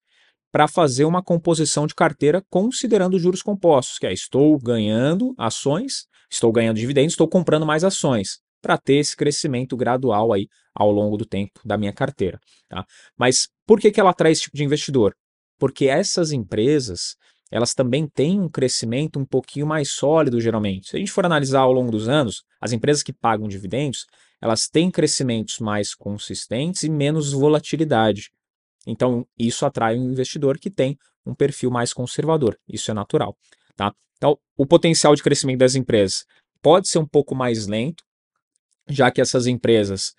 para 0.52 0.68
fazer 0.68 1.06
uma 1.06 1.24
composição 1.24 1.88
de 1.88 1.96
carteira 1.96 2.44
considerando 2.50 3.20
juros 3.20 3.42
compostos, 3.42 3.98
que 3.98 4.08
é 4.08 4.14
estou 4.14 4.58
ganhando 4.58 5.34
ações, 5.38 6.06
estou 6.32 6.52
ganhando 6.52 6.78
dividendos, 6.78 7.14
estou 7.14 7.28
comprando 7.28 7.66
mais 7.66 7.84
ações, 7.84 8.40
para 8.62 8.78
ter 8.78 8.96
esse 8.96 9.16
crescimento 9.16 9.75
gradual 9.75 10.32
aí 10.32 10.48
ao 10.74 10.92
longo 10.92 11.18
do 11.18 11.25
tempo 11.25 11.60
da 11.66 11.78
minha 11.78 11.94
carteira. 11.94 12.40
Tá? 12.70 12.86
Mas 13.18 13.48
por 13.66 13.80
que, 13.80 13.92
que 13.92 14.00
ela 14.00 14.12
atrai 14.12 14.32
esse 14.32 14.44
tipo 14.44 14.58
de 14.58 14.64
investidor? 14.64 15.16
Porque 15.58 15.86
essas 15.86 16.32
empresas, 16.32 17.16
elas 17.52 17.74
também 17.74 18.08
têm 18.08 18.40
um 18.40 18.50
crescimento 18.50 19.20
um 19.20 19.26
pouquinho 19.26 19.66
mais 19.66 19.92
sólido, 19.92 20.42
geralmente. 20.42 20.90
Se 20.90 20.96
a 20.96 21.00
gente 21.00 21.12
for 21.12 21.26
analisar 21.26 21.62
ao 21.62 21.72
longo 21.72 21.92
dos 21.92 22.08
anos, 22.08 22.44
as 22.60 22.72
empresas 22.72 23.02
que 23.02 23.14
pagam 23.14 23.48
dividendos, 23.48 24.06
elas 24.42 24.68
têm 24.68 24.92
crescimentos 24.92 25.60
mais 25.60 25.94
consistentes 25.94 26.84
e 26.84 26.90
menos 26.90 27.32
volatilidade. 27.32 28.30
Então, 28.86 29.26
isso 29.38 29.66
atrai 29.66 29.98
um 29.98 30.12
investidor 30.12 30.60
que 30.60 30.70
tem 30.70 30.98
um 31.26 31.34
perfil 31.34 31.72
mais 31.72 31.94
conservador. 31.94 32.58
Isso 32.68 32.92
é 32.92 32.94
natural. 32.94 33.36
Tá? 33.76 33.94
Então, 34.18 34.38
o 34.56 34.66
potencial 34.66 35.16
de 35.16 35.24
crescimento 35.24 35.60
das 35.60 35.76
empresas 35.76 36.26
pode 36.62 36.88
ser 36.88 37.00
um 37.00 37.08
pouco 37.08 37.34
mais 37.34 37.68
lento, 37.68 38.04
já 38.88 39.10
que 39.10 39.22
essas 39.22 39.48
empresas 39.48 40.14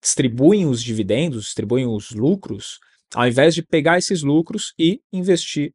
distribuem 0.00 0.66
os 0.66 0.82
dividendos, 0.82 1.44
distribuem 1.44 1.86
os 1.86 2.10
lucros, 2.10 2.78
ao 3.14 3.26
invés 3.26 3.54
de 3.54 3.62
pegar 3.62 3.98
esses 3.98 4.22
lucros 4.22 4.72
e 4.78 5.00
investir 5.12 5.72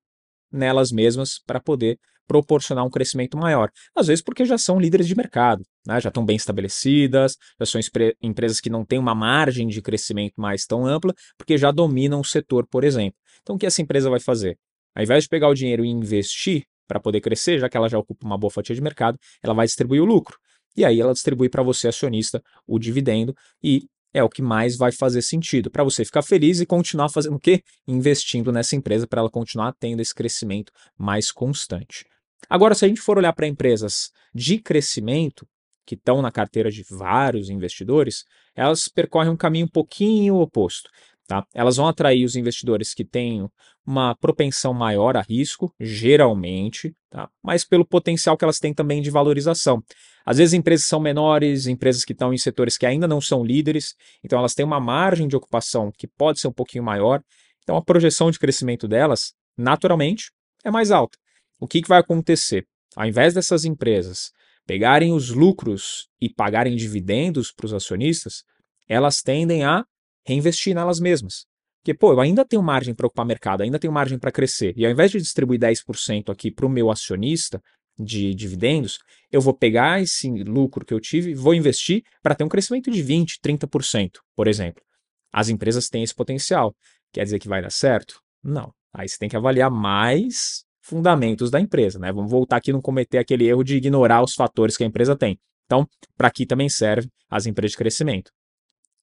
nelas 0.52 0.92
mesmas 0.92 1.40
para 1.46 1.60
poder 1.60 2.00
proporcionar 2.28 2.86
um 2.86 2.90
crescimento 2.90 3.38
maior. 3.38 3.72
Às 3.96 4.08
vezes 4.08 4.24
porque 4.24 4.46
já 4.46 4.58
são 4.58 4.80
líderes 4.80 5.08
de 5.08 5.16
mercado, 5.16 5.64
né? 5.86 6.00
já 6.02 6.10
estão 6.10 6.26
bem 6.26 6.36
estabelecidas, 6.36 7.38
já 7.60 7.66
são 7.66 7.80
empresas 8.22 8.60
que 8.60 8.70
não 8.70 8.86
têm 8.86 9.00
uma 9.00 9.16
margem 9.16 9.68
de 9.68 9.82
crescimento 9.82 10.34
mais 10.38 10.66
tão 10.66 10.86
ampla, 10.86 11.14
porque 11.38 11.58
já 11.58 11.72
dominam 11.72 12.20
o 12.20 12.26
setor, 12.26 12.68
por 12.68 12.84
exemplo. 12.84 13.18
Então 13.42 13.56
o 13.56 13.60
que 13.60 13.66
essa 13.66 13.82
empresa 13.82 14.10
vai 14.10 14.20
fazer? 14.20 14.58
Ao 14.94 15.04
invés 15.04 15.24
de 15.24 15.30
pegar 15.30 15.48
o 15.48 15.54
dinheiro 15.54 15.86
e 15.86 15.90
investir 15.90 16.66
para 16.88 17.00
poder 17.00 17.22
crescer, 17.22 17.60
já 17.60 17.70
que 17.70 17.78
ela 17.78 17.88
já 17.88 17.98
ocupa 17.98 18.26
uma 18.26 18.38
boa 18.38 18.52
fatia 18.52 18.76
de 18.76 18.82
mercado, 18.82 19.18
ela 19.42 19.54
vai 19.54 19.66
distribuir 19.66 20.02
o 20.02 20.06
lucro. 20.06 20.38
E 20.76 20.86
aí 20.86 21.00
ela 21.00 21.14
distribui 21.14 21.50
para 21.50 21.64
você, 21.64 21.88
acionista, 21.88 22.42
o 22.68 22.78
dividendo 22.78 23.36
e 23.64 23.88
é 24.14 24.24
o 24.24 24.30
que 24.30 24.42
mais 24.42 24.78
vai 24.78 24.92
fazer 24.92 25.22
sentido 25.22 25.70
para 25.70 25.84
você 25.84 26.04
ficar 26.04 26.22
feliz 26.22 26.60
e 26.60 26.66
continuar 26.66 27.10
fazendo 27.10 27.36
o 27.36 27.40
quê? 27.40 27.62
Investindo 27.88 28.52
nessa 28.52 28.76
empresa 28.76 29.08
para 29.08 29.22
ela 29.22 29.30
continuar 29.30 29.74
tendo 29.80 30.02
esse 30.02 30.14
crescimento 30.14 30.72
mais 30.98 31.32
constante. 31.32 32.06
Agora, 32.50 32.74
se 32.76 32.86
a 32.86 32.88
gente 32.88 33.02
for 33.02 33.18
olhar 33.18 33.34
para 33.34 33.48
empresas 33.48 34.12
de 34.34 34.60
crescimento, 34.60 35.48
que 35.86 35.96
estão 35.96 36.22
na 36.22 36.32
carteira 36.32 36.70
de 36.70 36.84
vários 36.90 37.50
investidores, 37.50 38.26
elas 38.54 38.90
percorrem 38.90 39.32
um 39.32 39.38
caminho 39.38 39.66
um 39.66 39.70
pouquinho 39.70 40.36
oposto. 40.36 40.90
Tá? 41.28 41.46
Elas 41.54 41.76
vão 41.76 41.88
atrair 41.88 42.24
os 42.24 42.38
investidores 42.38 42.94
que 42.94 43.04
têm 43.04 43.46
uma 43.86 44.16
propensão 44.16 44.74
maior 44.74 45.18
a 45.18 45.22
risco, 45.22 45.74
geralmente, 45.78 46.96
tá? 47.10 47.30
mas 47.44 47.66
pelo 47.66 47.86
potencial 47.86 48.38
que 48.38 48.46
elas 48.46 48.60
têm 48.60 48.74
também 48.74 49.02
de 49.02 49.10
valorização. 49.10 49.84
Às 50.26 50.38
vezes 50.38 50.54
empresas 50.54 50.88
são 50.88 51.02
menores, 51.02 51.68
empresas 51.68 52.06
que 52.06 52.14
estão 52.14 52.34
em 52.34 52.38
setores 52.38 52.78
que 52.78 52.86
ainda 52.86 53.10
não 53.10 53.20
são 53.20 53.44
líderes, 53.44 53.94
então 54.24 54.40
elas 54.40 54.54
têm 54.54 54.66
uma 54.66 54.80
margem 54.80 55.28
de 55.28 55.36
ocupação 55.36 55.92
que 55.98 56.08
pode 56.08 56.40
ser 56.40 56.48
um 56.48 56.54
pouquinho 56.54 56.84
maior, 56.84 57.22
então 57.62 57.76
a 57.76 57.84
projeção 57.84 58.32
de 58.32 58.40
crescimento 58.40 58.88
delas, 58.88 59.34
naturalmente, 59.58 60.32
é 60.64 60.72
mais 60.72 60.92
alta. 60.92 61.18
O 61.60 61.68
que, 61.68 61.82
que 61.82 61.90
vai 61.90 62.00
acontecer? 62.00 62.66
Ao 62.96 63.06
invés 63.06 63.34
dessas 63.34 63.66
empresas 63.66 64.32
pegarem 64.66 65.12
os 65.12 65.30
lucros 65.30 66.08
e 66.22 66.30
pagarem 66.30 66.76
dividendos 66.76 67.52
para 67.52 67.66
os 67.66 67.74
acionistas, 67.74 68.44
elas 68.88 69.22
tendem 69.22 69.64
a 69.64 69.86
reinvestir 70.28 70.76
nelas 70.76 71.00
mesmas. 71.00 71.46
Porque, 71.80 71.98
pô, 71.98 72.12
eu 72.12 72.20
ainda 72.20 72.44
tenho 72.44 72.62
margem 72.62 72.94
para 72.94 73.08
ocupar 73.08 73.26
mercado, 73.26 73.62
ainda 73.64 73.80
tenho 73.80 73.94
margem 73.94 74.20
para 74.20 74.30
crescer. 74.30 74.74
E 74.76 74.86
ao 74.86 74.92
invés 74.92 75.10
de 75.10 75.20
distribuir 75.20 75.58
10% 75.58 76.30
aqui 76.30 76.52
para 76.52 76.66
o 76.66 76.70
meu 76.70 76.92
acionista 76.92 77.62
de 77.98 78.36
dividendos, 78.36 79.00
eu 79.32 79.40
vou 79.40 79.54
pegar 79.54 80.02
esse 80.02 80.30
lucro 80.44 80.86
que 80.86 80.94
eu 80.94 81.00
tive 81.00 81.34
vou 81.34 81.54
investir 81.54 82.04
para 82.22 82.36
ter 82.36 82.44
um 82.44 82.50
crescimento 82.50 82.92
de 82.92 83.02
20%, 83.02 83.40
30%, 83.42 84.20
por 84.36 84.48
exemplo. 84.48 84.84
As 85.32 85.48
empresas 85.48 85.88
têm 85.88 86.04
esse 86.04 86.14
potencial. 86.14 86.76
Quer 87.14 87.24
dizer 87.24 87.40
que 87.40 87.48
vai 87.48 87.62
dar 87.62 87.72
certo? 87.72 88.20
Não. 88.44 88.74
Aí 88.94 89.08
você 89.08 89.18
tem 89.18 89.30
que 89.30 89.38
avaliar 89.38 89.72
mais 89.72 90.66
fundamentos 90.82 91.50
da 91.50 91.60
empresa, 91.60 91.98
né? 92.00 92.12
Vamos 92.12 92.30
voltar 92.30 92.58
aqui 92.58 92.74
não 92.74 92.82
cometer 92.82 93.18
aquele 93.18 93.48
erro 93.48 93.64
de 93.64 93.78
ignorar 93.78 94.22
os 94.22 94.34
fatores 94.34 94.76
que 94.76 94.84
a 94.84 94.88
empresa 94.88 95.16
tem. 95.16 95.40
Então, 95.66 95.88
para 96.18 96.28
aqui 96.28 96.46
também 96.46 96.70
serve 96.70 97.10
as 97.30 97.46
empresas 97.46 97.72
de 97.72 97.78
crescimento 97.78 98.32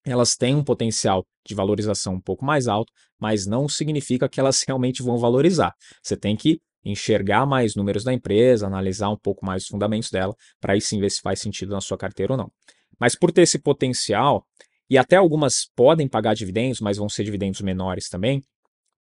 elas 0.05 0.35
têm 0.35 0.55
um 0.55 0.63
potencial 0.63 1.25
de 1.45 1.55
valorização 1.55 2.15
um 2.15 2.21
pouco 2.21 2.45
mais 2.45 2.67
alto, 2.67 2.91
mas 3.19 3.45
não 3.45 3.67
significa 3.67 4.29
que 4.29 4.39
elas 4.39 4.63
realmente 4.67 5.01
vão 5.01 5.17
valorizar. 5.17 5.73
Você 6.01 6.15
tem 6.15 6.35
que 6.35 6.59
enxergar 6.83 7.45
mais 7.45 7.75
números 7.75 8.03
da 8.03 8.13
empresa, 8.13 8.67
analisar 8.67 9.09
um 9.09 9.17
pouco 9.17 9.43
mais 9.45 9.63
os 9.63 9.69
fundamentos 9.69 10.11
dela, 10.11 10.35
para 10.61 10.73
aí 10.73 10.81
sim 10.81 10.99
ver 10.99 11.09
se 11.09 11.19
faz 11.19 11.39
sentido 11.39 11.71
na 11.71 11.81
sua 11.81 11.97
carteira 11.97 12.33
ou 12.33 12.37
não. 12.37 12.51
Mas 12.99 13.15
por 13.15 13.31
ter 13.31 13.41
esse 13.41 13.57
potencial, 13.57 14.45
e 14.89 14.97
até 14.97 15.15
algumas 15.15 15.67
podem 15.75 16.07
pagar 16.07 16.35
dividendos, 16.35 16.79
mas 16.79 16.97
vão 16.97 17.09
ser 17.09 17.23
dividendos 17.23 17.61
menores 17.61 18.07
também, 18.07 18.43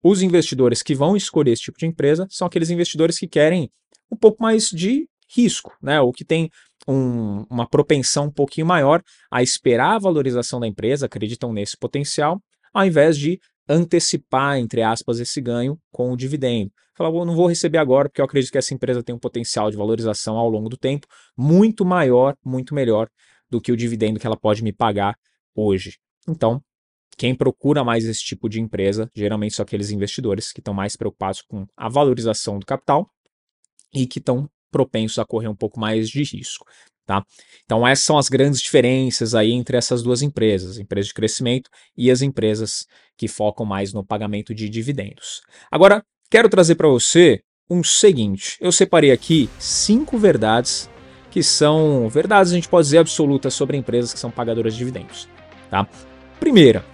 os 0.04 0.22
investidores 0.22 0.82
que 0.82 0.96
vão 0.96 1.16
escolher 1.16 1.52
esse 1.52 1.64
tipo 1.64 1.78
de 1.78 1.86
empresa 1.86 2.28
são 2.30 2.48
aqueles 2.48 2.70
investidores 2.70 3.18
que 3.18 3.28
querem 3.28 3.72
um 4.12 4.16
pouco 4.16 4.42
mais 4.42 4.70
de 4.70 5.08
risco, 5.34 5.76
né? 5.82 6.00
Ou 6.02 6.12
que 6.12 6.26
tem 6.26 6.50
um, 6.88 7.46
uma 7.50 7.68
propensão 7.68 8.26
um 8.26 8.32
pouquinho 8.32 8.66
maior 8.66 9.02
a 9.30 9.42
esperar 9.44 9.96
a 9.96 10.00
valorização 10.00 10.60
da 10.60 10.68
empresa, 10.68 11.06
acreditam 11.06 11.54
nesse 11.54 11.78
potencial, 11.78 12.42
ao 12.74 12.86
invés 12.86 13.18
de 13.18 13.40
antecipar, 13.68 14.58
entre 14.58 14.82
aspas, 14.82 15.20
esse 15.20 15.40
ganho 15.40 15.80
com 15.92 16.12
o 16.12 16.18
dividendo. 16.18 16.72
Falar, 16.96 17.10
eu 17.10 17.26
não 17.26 17.36
vou 17.36 17.48
receber 17.48 17.78
agora 17.78 18.10
porque 18.10 18.22
eu 18.22 18.26
acredito 18.26 18.52
que 18.52 18.58
essa 18.58 18.74
empresa 18.74 19.02
tem 19.02 19.16
um 19.16 19.20
potencial 19.20 19.72
de 19.72 19.78
valorização 19.78 20.38
ao 20.38 20.50
longo 20.50 20.70
do 20.70 20.78
tempo 20.78 21.08
muito 21.38 21.86
maior, 21.86 22.36
muito 22.44 22.76
melhor 22.76 23.08
do 23.50 23.62
que 23.62 23.72
o 23.72 23.78
dividendo 23.78 24.20
que 24.20 24.28
ela 24.28 24.38
pode 24.38 24.64
me 24.64 24.74
pagar 24.74 25.16
hoje. 25.56 25.98
Então, 26.28 26.62
quem 27.18 27.36
procura 27.36 27.84
mais 27.84 28.06
esse 28.06 28.24
tipo 28.24 28.50
de 28.50 28.60
empresa, 28.60 29.10
geralmente 29.16 29.56
são 29.56 29.64
aqueles 29.64 29.92
investidores 29.92 30.52
que 30.52 30.60
estão 30.60 30.74
mais 30.74 30.96
preocupados 30.96 31.42
com 31.42 31.66
a 31.76 31.90
valorização 31.90 32.60
do 32.60 32.66
capital 32.66 33.10
e 33.94 34.08
que 34.08 34.20
estão 34.20 34.50
propensos 34.72 35.20
a 35.20 35.26
correr 35.26 35.48
um 35.48 35.56
pouco 35.56 35.80
mais 35.80 36.10
de 36.10 36.24
risco. 36.24 36.66
Tá? 37.06 37.24
Então, 37.66 37.86
essas 37.86 38.06
são 38.06 38.18
as 38.18 38.30
grandes 38.30 38.62
diferenças 38.62 39.36
aí 39.36 39.52
entre 39.52 39.76
essas 39.76 40.02
duas 40.02 40.22
empresas, 40.22 40.78
empresas 40.78 41.08
de 41.08 41.14
crescimento 41.14 41.70
e 41.98 42.10
as 42.10 42.22
empresas 42.22 42.86
que 43.18 43.28
focam 43.28 43.66
mais 43.66 43.92
no 43.92 44.06
pagamento 44.06 44.56
de 44.56 44.70
dividendos. 44.70 45.42
Agora, 45.70 46.04
quero 46.30 46.48
trazer 46.48 46.76
para 46.76 46.88
você 46.88 47.42
um 47.70 47.84
seguinte: 47.84 48.58
eu 48.62 48.72
separei 48.72 49.12
aqui 49.12 49.50
cinco 49.60 50.18
verdades 50.18 50.90
que 51.30 51.42
são 51.42 52.10
verdades, 52.10 52.52
a 52.52 52.56
gente 52.56 52.68
pode 52.68 52.88
dizer, 52.88 52.98
absolutas 52.98 53.54
sobre 53.54 53.78
empresas 53.78 54.14
que 54.14 54.20
são 54.20 54.30
pagadoras 54.30 54.74
de 54.74 54.80
dividendos. 54.80 55.28
Tá? 55.70 55.88
Primeira, 56.40 56.86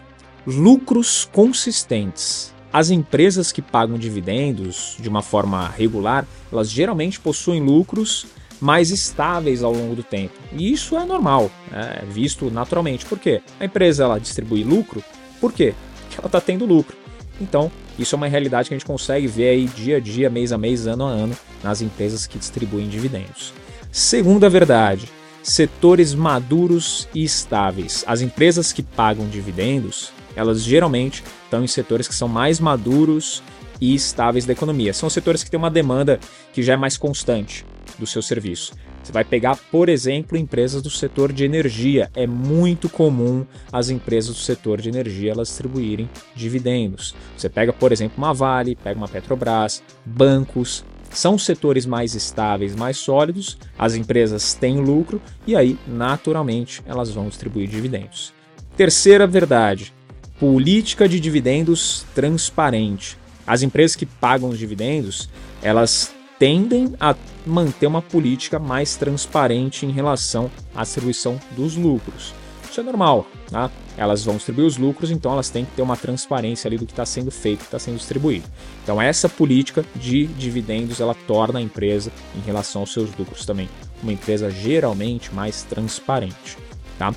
lucros 0.46 1.25
consistentes. 1.25 2.53
As 2.72 2.90
empresas 2.90 3.52
que 3.52 3.62
pagam 3.62 3.98
dividendos 3.98 4.98
de 5.00 5.08
uma 5.08 5.22
forma 5.22 5.68
regular, 5.70 6.28
elas 6.52 6.70
geralmente 6.70 7.20
possuem 7.20 7.62
lucros 7.62 8.26
mais 8.60 8.90
estáveis 8.92 9.64
ao 9.64 9.72
longo 9.72 9.96
do 9.96 10.04
tempo. 10.04 10.34
E 10.52 10.72
isso 10.72 10.98
é 10.98 11.06
normal, 11.06 11.52
né? 11.72 12.02
é 12.02 12.06
visto 12.06 12.50
naturalmente. 12.52 13.06
Por 13.06 13.20
quê? 13.20 13.42
A 13.60 13.66
empresa 13.66 14.04
ela 14.04 14.20
distribui 14.20 14.64
lucro, 14.64 15.04
por 15.40 15.54
quê? 15.54 15.74
Porque 16.02 16.18
ela 16.18 16.28
está 16.28 16.42
tendo 16.42 16.66
lucro. 16.66 16.96
Então, 17.40 17.72
isso 17.98 18.16
é 18.16 18.18
uma 18.18 18.28
realidade 18.28 18.68
que 18.68 18.76
a 18.76 18.78
gente 18.78 18.86
consegue 18.86 19.28
ver 19.28 19.50
aí 19.50 19.66
dia 19.66 19.98
a 19.98 20.00
dia, 20.00 20.30
mês 20.30 20.52
a 20.52 20.58
mês, 20.58 20.88
ano 20.88 21.06
a 21.06 21.10
ano, 21.10 21.38
nas 21.64 21.82
empresas 21.82 22.26
que 22.26 22.38
distribuem 22.38 22.88
dividendos. 22.88 23.54
Segunda 23.92 24.50
verdade, 24.50 25.10
setores 25.42 26.14
maduros 26.14 27.08
e 27.14 27.24
estáveis. 27.24 28.04
As 28.08 28.22
empresas 28.22 28.74
que 28.74 28.84
pagam 28.84 29.28
dividendos, 29.28 30.12
elas 30.38 30.63
geralmente 30.63 31.24
estão 31.44 31.63
em 31.63 31.67
setores 31.67 32.08
que 32.08 32.15
são 32.15 32.27
mais 32.27 32.60
maduros 32.60 33.41
e 33.82 33.94
estáveis 33.94 34.46
da 34.46 34.53
economia. 34.53 34.94
São 34.94 35.10
setores 35.10 35.44
que 35.44 35.50
têm 35.50 35.58
uma 35.58 35.70
demanda 35.70 36.20
que 36.53 36.62
já 36.63 36.74
é 36.74 36.77
mais 36.77 36.96
constante 36.96 37.65
do 37.98 38.06
seu 38.06 38.22
serviço. 38.22 38.74
Você 39.03 39.12
vai 39.12 39.24
pegar, 39.24 39.58
por 39.72 39.89
exemplo, 39.89 40.38
empresas 40.38 40.82
do 40.82 40.89
setor 40.89 41.32
de 41.32 41.46
energia. 41.46 42.12
É 42.13 42.27
muito 42.27 42.89
comum 42.89 43.46
as 43.72 43.89
empresas 43.89 44.36
do 44.36 44.41
setor 44.41 44.82
de 44.82 44.89
energia 44.89 45.32
elas 45.32 45.48
distribuírem 45.48 46.10
dividendos. 46.36 47.15
Você 47.36 47.50
pega, 47.50 47.74
por 47.74 47.91
exemplo, 47.91 48.17
uma 48.17 48.34
Vale, 48.34 48.75
pega 48.75 48.98
uma 48.98 49.08
Petrobras, 49.08 49.82
bancos, 50.06 50.84
são 51.10 51.38
setores 51.38 51.86
mais 51.86 52.15
estáveis, 52.15 52.75
mais 52.75 52.98
sólidos, 52.98 53.58
as 53.77 53.96
empresas 53.96 54.53
têm 54.53 54.82
lucro 54.82 55.22
e 55.48 55.56
aí, 55.56 55.79
naturalmente, 55.88 56.84
elas 56.86 57.10
vão 57.10 57.29
distribuir 57.29 57.70
dividendos. 57.70 58.34
Terceira 58.75 59.25
verdade: 59.25 59.94
política 60.39 61.08
de 61.08 61.20
dividendos 61.20 62.06
transparente. 62.13 63.17
As 63.46 63.62
empresas 63.62 63.96
que 63.96 64.06
pagam 64.06 64.50
os 64.50 64.60
dividendos, 64.60 65.29
elas 65.62 66.13
tendem 66.38 66.94
a 67.00 67.15
manter 67.46 67.88
uma 67.88 68.01
política 68.01 68.60
mais 68.60 68.96
transparente 68.96 69.86
em 69.86 69.91
relação 69.91 70.51
à 70.75 70.84
distribuição 70.84 71.39
dos 71.56 71.75
lucros. 71.75 72.34
Isso 72.70 72.82
é 72.82 72.84
normal, 72.84 73.25
tá? 73.50 73.72
Elas 73.98 74.24
vão 74.24 74.36
distribuir 74.36 74.67
os 74.67 74.77
lucros, 74.77 75.10
então 75.10 75.32
elas 75.32 75.50
têm 75.50 75.65
que 75.65 75.72
ter 75.72 75.82
uma 75.82 75.98
transparência 75.98 76.67
ali 76.67 76.77
do 76.77 76.86
que 76.86 76.91
está 76.91 77.06
sendo 77.06 77.32
feito, 77.32 77.60
que 77.60 77.65
está 77.65 77.79
sendo 77.79 77.98
distribuído. 77.98 78.46
Então 78.84 79.01
essa 79.01 79.27
política 79.27 79.84
de 79.96 80.27
dividendos 80.27 81.00
ela 81.00 81.15
torna 81.25 81.58
a 81.58 81.62
empresa, 81.62 82.12
em 82.36 82.41
relação 82.41 82.82
aos 82.82 82.94
seus 82.94 83.10
lucros 83.17 83.46
também, 83.46 83.67
uma 84.03 84.13
empresa 84.13 84.51
geralmente 84.51 85.34
mais 85.34 85.63
transparente, 85.63 86.58
tá? 87.00 87.15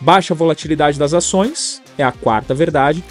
Baixa 0.00 0.34
volatilidade 0.34 0.98
das 0.98 1.14
ações 1.14 1.81
é 1.98 2.04
a 2.04 2.12
quarta 2.12 2.54
verdade. 2.54 3.02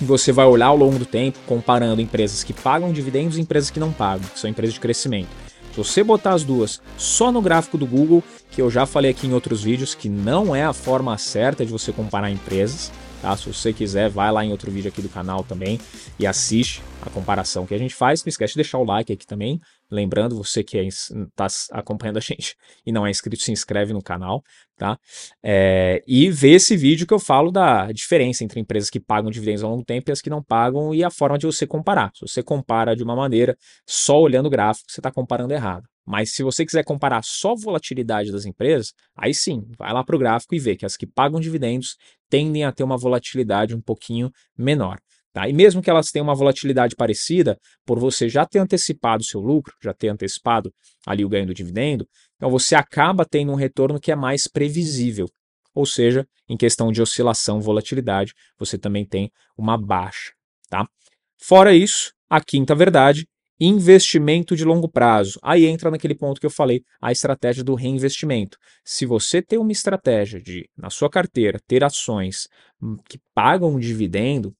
Você 0.00 0.30
vai 0.30 0.46
olhar 0.46 0.66
ao 0.66 0.76
longo 0.76 0.98
do 0.98 1.06
tempo, 1.06 1.38
comparando 1.46 2.02
empresas 2.02 2.44
que 2.44 2.52
pagam 2.52 2.92
dividendos 2.92 3.38
e 3.38 3.40
empresas 3.40 3.70
que 3.70 3.80
não 3.80 3.92
pagam, 3.92 4.28
que 4.28 4.38
são 4.38 4.50
empresas 4.50 4.74
de 4.74 4.80
crescimento. 4.80 5.28
Se 5.72 5.78
você 5.78 6.02
botar 6.02 6.32
as 6.32 6.44
duas 6.44 6.80
só 6.96 7.30
no 7.30 7.42
gráfico 7.42 7.76
do 7.76 7.86
Google, 7.86 8.22
que 8.50 8.62
eu 8.62 8.70
já 8.70 8.86
falei 8.86 9.10
aqui 9.10 9.26
em 9.26 9.32
outros 9.32 9.62
vídeos, 9.62 9.94
que 9.94 10.08
não 10.08 10.56
é 10.56 10.64
a 10.64 10.72
forma 10.72 11.16
certa 11.18 11.64
de 11.64 11.72
você 11.72 11.92
comparar 11.92 12.30
empresas, 12.30 12.90
tá? 13.20 13.36
Se 13.36 13.46
você 13.46 13.72
quiser, 13.72 14.08
vai 14.08 14.30
lá 14.30 14.44
em 14.44 14.50
outro 14.50 14.70
vídeo 14.70 14.88
aqui 14.88 15.02
do 15.02 15.08
canal 15.08 15.44
também 15.44 15.80
e 16.18 16.26
assiste 16.26 16.82
a 17.02 17.10
comparação 17.10 17.66
que 17.66 17.74
a 17.74 17.78
gente 17.78 17.94
faz. 17.94 18.24
Não 18.24 18.28
esquece 18.28 18.54
de 18.54 18.58
deixar 18.58 18.78
o 18.78 18.84
like 18.84 19.12
aqui 19.12 19.26
também. 19.26 19.60
Lembrando, 19.90 20.36
você 20.36 20.64
que 20.64 20.78
está 20.78 21.46
é, 21.46 21.48
acompanhando 21.72 22.16
a 22.16 22.20
gente 22.20 22.56
e 22.84 22.90
não 22.90 23.06
é 23.06 23.10
inscrito, 23.10 23.42
se 23.42 23.52
inscreve 23.52 23.92
no 23.92 24.02
canal, 24.02 24.42
tá? 24.76 24.98
É, 25.42 26.02
e 26.06 26.30
vê 26.30 26.52
esse 26.52 26.76
vídeo 26.76 27.06
que 27.06 27.14
eu 27.14 27.20
falo 27.20 27.50
da 27.50 27.90
diferença 27.92 28.42
entre 28.42 28.58
empresas 28.60 28.90
que 28.90 28.98
pagam 28.98 29.30
dividendos 29.30 29.62
ao 29.62 29.70
longo 29.70 29.84
tempo 29.84 30.10
e 30.10 30.12
as 30.12 30.20
que 30.20 30.30
não 30.30 30.42
pagam 30.42 30.94
e 30.94 31.04
a 31.04 31.10
forma 31.10 31.38
de 31.38 31.46
você 31.46 31.66
comparar. 31.66 32.10
Se 32.14 32.26
você 32.26 32.42
compara 32.42 32.96
de 32.96 33.02
uma 33.02 33.14
maneira 33.14 33.56
só 33.86 34.20
olhando 34.20 34.46
o 34.46 34.50
gráfico, 34.50 34.90
você 34.90 35.00
está 35.00 35.10
comparando 35.10 35.54
errado. 35.54 35.86
Mas 36.06 36.32
se 36.32 36.44
você 36.44 36.64
quiser 36.64 36.84
comparar 36.84 37.22
só 37.24 37.52
a 37.52 37.56
volatilidade 37.56 38.30
das 38.30 38.46
empresas, 38.46 38.92
aí 39.16 39.34
sim, 39.34 39.64
vai 39.76 39.92
lá 39.92 40.04
para 40.04 40.14
o 40.14 40.18
gráfico 40.18 40.54
e 40.54 40.58
vê 40.58 40.76
que 40.76 40.86
as 40.86 40.96
que 40.96 41.06
pagam 41.06 41.40
dividendos 41.40 41.96
tendem 42.30 42.64
a 42.64 42.70
ter 42.70 42.84
uma 42.84 42.96
volatilidade 42.96 43.74
um 43.74 43.80
pouquinho 43.80 44.30
menor. 44.56 44.98
Tá? 45.32 45.48
E 45.48 45.52
mesmo 45.52 45.82
que 45.82 45.90
elas 45.90 46.10
tenham 46.10 46.24
uma 46.24 46.34
volatilidade 46.34 46.94
parecida, 46.94 47.58
por 47.84 47.98
você 47.98 48.28
já 48.28 48.46
ter 48.46 48.60
antecipado 48.60 49.22
o 49.22 49.26
seu 49.26 49.40
lucro, 49.40 49.74
já 49.82 49.92
ter 49.92 50.08
antecipado 50.08 50.72
ali 51.04 51.24
o 51.24 51.28
ganho 51.28 51.46
do 51.46 51.52
dividendo, 51.52 52.08
então 52.36 52.48
você 52.50 52.74
acaba 52.74 53.24
tendo 53.24 53.52
um 53.52 53.56
retorno 53.56 54.00
que 54.00 54.12
é 54.12 54.16
mais 54.16 54.46
previsível. 54.46 55.28
Ou 55.74 55.84
seja, 55.84 56.26
em 56.48 56.56
questão 56.56 56.90
de 56.90 57.02
oscilação, 57.02 57.60
volatilidade, 57.60 58.32
você 58.58 58.78
também 58.78 59.04
tem 59.04 59.30
uma 59.58 59.76
baixa. 59.76 60.32
Tá? 60.70 60.88
Fora 61.36 61.74
isso, 61.74 62.14
a 62.30 62.40
quinta 62.40 62.74
verdade 62.74 63.26
Investimento 63.58 64.54
de 64.54 64.64
longo 64.64 64.88
prazo. 64.88 65.38
Aí 65.42 65.64
entra 65.64 65.90
naquele 65.90 66.14
ponto 66.14 66.38
que 66.38 66.46
eu 66.46 66.50
falei, 66.50 66.82
a 67.00 67.10
estratégia 67.10 67.64
do 67.64 67.74
reinvestimento. 67.74 68.58
Se 68.84 69.06
você 69.06 69.40
tem 69.40 69.58
uma 69.58 69.72
estratégia 69.72 70.40
de, 70.40 70.68
na 70.76 70.90
sua 70.90 71.08
carteira, 71.08 71.58
ter 71.66 71.82
ações 71.82 72.48
hum, 72.82 72.96
que 73.08 73.18
pagam 73.34 73.74
um 73.74 73.78
dividendo, 73.78 74.54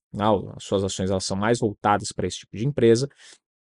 as 0.57 0.65
suas 0.65 0.83
ações 0.83 1.11
elas 1.11 1.25
são 1.25 1.37
mais 1.37 1.59
voltadas 1.59 2.11
para 2.11 2.27
esse 2.27 2.39
tipo 2.39 2.57
de 2.57 2.67
empresa, 2.67 3.07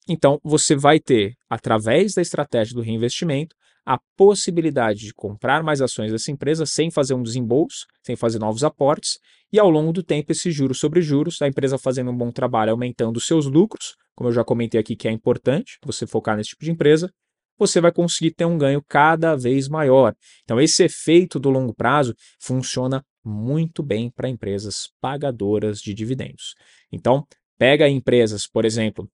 então 0.08 0.38
você 0.42 0.74
vai 0.74 0.98
ter, 0.98 1.34
através 1.48 2.14
da 2.14 2.22
estratégia 2.22 2.74
do 2.74 2.82
reinvestimento, 2.82 3.56
a 3.84 3.98
possibilidade 4.16 5.00
de 5.00 5.14
comprar 5.14 5.62
mais 5.62 5.80
ações 5.80 6.12
dessa 6.12 6.30
empresa 6.30 6.64
sem 6.64 6.90
fazer 6.90 7.14
um 7.14 7.22
desembolso, 7.22 7.86
sem 8.04 8.16
fazer 8.16 8.38
novos 8.38 8.62
aportes, 8.62 9.18
e 9.52 9.58
ao 9.58 9.68
longo 9.68 9.92
do 9.92 10.02
tempo, 10.02 10.32
esse 10.32 10.50
juros 10.50 10.78
sobre 10.78 11.02
juros, 11.02 11.42
a 11.42 11.48
empresa 11.48 11.76
fazendo 11.76 12.10
um 12.10 12.16
bom 12.16 12.30
trabalho, 12.30 12.70
aumentando 12.70 13.20
seus 13.20 13.46
lucros, 13.46 13.96
como 14.14 14.28
eu 14.28 14.32
já 14.32 14.44
comentei 14.44 14.80
aqui 14.80 14.96
que 14.96 15.08
é 15.08 15.10
importante 15.10 15.78
você 15.84 16.06
focar 16.06 16.36
nesse 16.36 16.50
tipo 16.50 16.64
de 16.64 16.70
empresa, 16.70 17.12
você 17.58 17.80
vai 17.80 17.92
conseguir 17.92 18.32
ter 18.32 18.44
um 18.44 18.58
ganho 18.58 18.82
cada 18.88 19.36
vez 19.36 19.68
maior. 19.68 20.14
Então, 20.44 20.60
esse 20.60 20.84
efeito 20.84 21.38
do 21.38 21.50
longo 21.50 21.74
prazo 21.74 22.14
funciona 22.40 23.04
muito 23.24 23.82
bem 23.82 24.10
para 24.10 24.28
empresas 24.28 24.90
pagadoras 25.00 25.80
de 25.80 25.94
dividendos. 25.94 26.54
Então, 26.90 27.24
pega 27.58 27.88
empresas, 27.88 28.46
por 28.46 28.64
exemplo, 28.64 29.08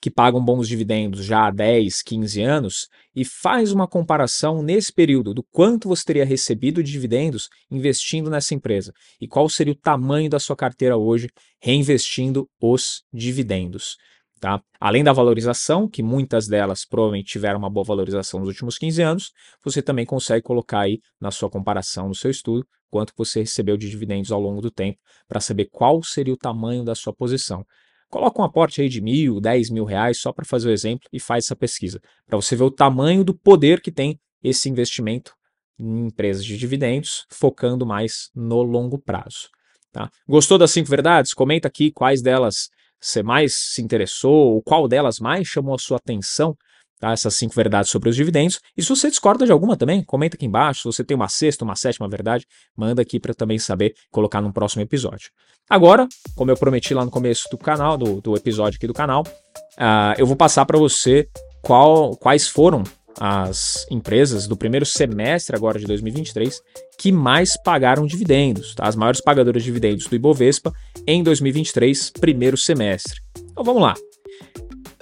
que 0.00 0.10
pagam 0.10 0.44
bons 0.44 0.68
dividendos 0.68 1.24
já 1.24 1.46
há 1.46 1.50
10, 1.50 2.02
15 2.02 2.42
anos 2.42 2.88
e 3.14 3.24
faz 3.24 3.72
uma 3.72 3.86
comparação 3.86 4.62
nesse 4.62 4.92
período 4.92 5.34
do 5.34 5.42
quanto 5.42 5.88
você 5.88 6.04
teria 6.04 6.24
recebido 6.24 6.82
de 6.82 6.92
dividendos 6.92 7.48
investindo 7.70 8.30
nessa 8.30 8.54
empresa 8.54 8.92
e 9.20 9.26
qual 9.26 9.48
seria 9.48 9.72
o 9.72 9.76
tamanho 9.76 10.30
da 10.30 10.38
sua 10.38 10.56
carteira 10.56 10.96
hoje 10.96 11.28
reinvestindo 11.60 12.48
os 12.60 13.02
dividendos. 13.12 13.96
Tá? 14.40 14.62
Além 14.78 15.02
da 15.02 15.12
valorização, 15.12 15.88
que 15.88 16.02
muitas 16.02 16.46
delas 16.46 16.84
provavelmente 16.84 17.32
tiveram 17.32 17.58
uma 17.58 17.70
boa 17.70 17.84
valorização 17.84 18.38
nos 18.38 18.48
últimos 18.48 18.78
15 18.78 19.02
anos, 19.02 19.32
você 19.64 19.82
também 19.82 20.06
consegue 20.06 20.42
colocar 20.42 20.80
aí 20.80 21.00
na 21.20 21.32
sua 21.32 21.50
comparação, 21.50 22.06
no 22.06 22.14
seu 22.14 22.30
estudo, 22.30 22.64
quanto 22.88 23.12
você 23.16 23.40
recebeu 23.40 23.76
de 23.76 23.90
dividendos 23.90 24.30
ao 24.30 24.40
longo 24.40 24.60
do 24.60 24.70
tempo, 24.70 24.98
para 25.26 25.40
saber 25.40 25.68
qual 25.72 26.02
seria 26.02 26.32
o 26.32 26.36
tamanho 26.38 26.84
da 26.84 26.94
sua 26.94 27.12
posição. 27.12 27.64
Coloca 28.08 28.40
um 28.40 28.44
aporte 28.44 28.80
aí 28.80 28.88
de 28.88 29.00
mil, 29.00 29.40
dez 29.40 29.68
mil 29.70 29.84
reais 29.84 30.18
só 30.18 30.32
para 30.32 30.44
fazer 30.44 30.68
o 30.68 30.72
exemplo 30.72 31.08
e 31.12 31.20
faz 31.20 31.44
essa 31.44 31.56
pesquisa, 31.56 32.00
para 32.26 32.36
você 32.36 32.56
ver 32.56 32.64
o 32.64 32.70
tamanho 32.70 33.22
do 33.22 33.34
poder 33.34 33.80
que 33.80 33.92
tem 33.92 34.18
esse 34.42 34.68
investimento 34.68 35.34
em 35.78 36.06
empresas 36.06 36.44
de 36.44 36.56
dividendos, 36.56 37.26
focando 37.28 37.86
mais 37.86 38.30
no 38.34 38.62
longo 38.62 38.98
prazo. 38.98 39.48
Tá? 39.92 40.10
Gostou 40.26 40.58
das 40.58 40.70
cinco 40.70 40.88
verdades? 40.88 41.34
Comenta 41.34 41.68
aqui 41.68 41.92
quais 41.92 42.22
delas 42.22 42.68
você 43.00 43.22
mais 43.22 43.54
se 43.54 43.80
interessou, 43.80 44.54
ou 44.54 44.62
qual 44.62 44.88
delas 44.88 45.20
mais 45.20 45.46
chamou 45.46 45.74
a 45.74 45.78
sua 45.78 45.98
atenção 45.98 46.56
tá? 46.98 47.12
essas 47.12 47.34
cinco 47.34 47.54
verdades 47.54 47.90
sobre 47.90 48.08
os 48.08 48.16
dividendos. 48.16 48.60
E 48.76 48.82
se 48.82 48.88
você 48.88 49.08
discorda 49.08 49.46
de 49.46 49.52
alguma 49.52 49.76
também, 49.76 50.02
comenta 50.02 50.36
aqui 50.36 50.46
embaixo. 50.46 50.80
Se 50.80 50.84
você 50.96 51.04
tem 51.04 51.14
uma 51.14 51.28
sexta, 51.28 51.64
uma 51.64 51.76
sétima 51.76 52.08
verdade, 52.08 52.46
manda 52.76 53.02
aqui 53.02 53.18
para 53.20 53.34
também 53.34 53.58
saber 53.58 53.94
colocar 54.10 54.40
num 54.40 54.52
próximo 54.52 54.82
episódio. 54.82 55.30
Agora, 55.68 56.08
como 56.34 56.50
eu 56.50 56.56
prometi 56.56 56.94
lá 56.94 57.04
no 57.04 57.10
começo 57.10 57.48
do 57.50 57.58
canal, 57.58 57.96
do, 57.98 58.20
do 58.20 58.36
episódio 58.36 58.76
aqui 58.76 58.86
do 58.86 58.94
canal, 58.94 59.22
uh, 59.22 60.14
eu 60.16 60.26
vou 60.26 60.36
passar 60.36 60.64
para 60.64 60.78
você 60.78 61.28
qual, 61.62 62.16
quais 62.16 62.48
foram 62.48 62.82
as 63.20 63.86
empresas 63.90 64.46
do 64.46 64.56
primeiro 64.56 64.86
semestre 64.86 65.56
agora 65.56 65.78
de 65.78 65.86
2023 65.86 66.60
que 66.98 67.10
mais 67.10 67.60
pagaram 67.62 68.06
dividendos, 68.06 68.74
tá? 68.74 68.86
as 68.86 68.96
maiores 68.96 69.20
pagadoras 69.20 69.62
de 69.62 69.66
dividendos 69.66 70.06
do 70.06 70.14
Ibovespa 70.14 70.72
em 71.06 71.22
2023, 71.22 72.10
primeiro 72.10 72.56
semestre. 72.56 73.20
Então 73.50 73.64
vamos 73.64 73.82
lá. 73.82 73.94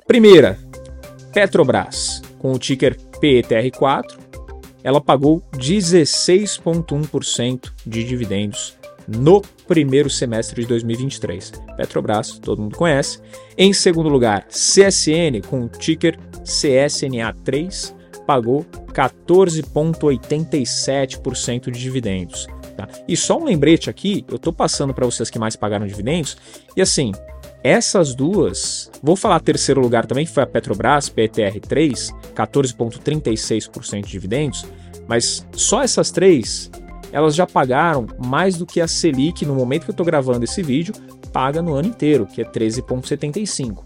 Primeira, 0.07 0.59
Petrobras, 1.37 2.23
com 2.39 2.53
o 2.53 2.59
ticker 2.59 2.97
PETR4, 3.21 4.17
ela 4.83 5.03
pagou 5.03 5.43
16,1% 5.53 7.73
de 7.87 8.05
dividendos 8.05 8.75
no 9.07 9.43
primeiro 9.69 10.09
semestre 10.09 10.63
de 10.63 10.69
2023. 10.69 11.53
Petrobras, 11.77 12.39
todo 12.39 12.63
mundo 12.63 12.75
conhece. 12.75 13.21
Em 13.55 13.75
segundo 13.75 14.09
lugar, 14.09 14.47
CSN, 14.49 15.43
com 15.47 15.65
o 15.65 15.69
ticker 15.69 16.19
CSNA3, 16.43 17.95
pagou 18.27 18.65
14,87% 18.95 21.71
de 21.71 21.79
dividendos. 21.79 22.47
Tá? 22.79 22.89
E 23.07 23.15
só 23.15 23.39
um 23.39 23.45
lembrete 23.45 23.91
aqui, 23.91 24.25
eu 24.31 24.37
estou 24.37 24.55
passando 24.55 24.95
para 24.95 25.05
vocês 25.05 25.29
que 25.29 25.39
mais 25.39 25.55
pagaram 25.55 25.87
dividendos, 25.87 26.35
e 26.75 26.81
assim, 26.81 27.13
essas 27.63 28.15
duas, 28.15 28.91
vou 29.03 29.17
falar 29.17 29.41
terceiro 29.41 29.81
lugar 29.81 30.07
também, 30.07 30.25
que 30.25 30.33
foi 30.33 30.43
a 30.43 30.47
Petrobras, 30.47 31.11
PTR3, 31.11 32.11
14,36% 32.35 34.05
de 34.05 34.11
dividendos, 34.11 34.65
mas 35.09 35.47
só 35.53 35.83
essas 35.83 36.11
três, 36.11 36.71
elas 37.13 37.35
já 37.35 37.47
pagaram 37.47 38.07
mais 38.25 38.57
do 38.57 38.67
que 38.67 38.81
a 38.81 38.89
Selic, 38.89 39.45
no 39.45 39.55
momento 39.55 39.85
que 39.85 39.91
eu 39.91 39.95
estou 39.95 40.07
gravando 40.07 40.45
esse 40.45 40.63
vídeo, 40.63 40.95
paga 41.33 41.61
no 41.61 41.75
ano 41.75 41.89
inteiro, 41.89 42.27
que 42.27 42.41
é 42.41 42.45
13,75%. 42.45 43.79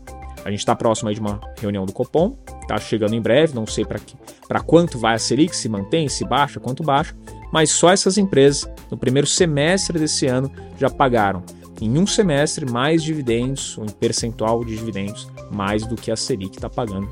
A 0.45 0.51
gente 0.51 0.61
está 0.61 0.75
próximo 0.75 1.09
aí 1.09 1.15
de 1.15 1.21
uma 1.21 1.41
reunião 1.59 1.85
do 1.85 1.93
Copom, 1.93 2.37
está 2.63 2.79
chegando 2.79 3.15
em 3.15 3.21
breve, 3.21 3.55
não 3.55 3.67
sei 3.67 3.85
para 3.85 4.61
quanto 4.61 4.99
vai 4.99 5.15
a 5.15 5.19
Selic, 5.19 5.55
se 5.55 5.69
mantém, 5.69 6.09
se 6.09 6.25
baixa, 6.25 6.59
quanto 6.59 6.83
baixa, 6.83 7.15
mas 7.53 7.71
só 7.71 7.91
essas 7.91 8.17
empresas, 8.17 8.69
no 8.91 8.97
primeiro 8.97 9.27
semestre 9.27 9.99
desse 9.99 10.27
ano, 10.27 10.51
já 10.79 10.89
pagaram 10.89 11.43
em 11.81 11.99
um 11.99 12.07
semestre 12.07 12.71
mais 12.71 13.03
dividendos, 13.03 13.79
um 13.79 13.87
percentual 13.87 14.65
de 14.65 14.77
dividendos, 14.77 15.29
mais 15.51 15.87
do 15.87 15.97
que 15.97 16.11
a 16.11 16.17
Selic 16.17 16.57
está 16.57 16.69
pagando 16.69 17.09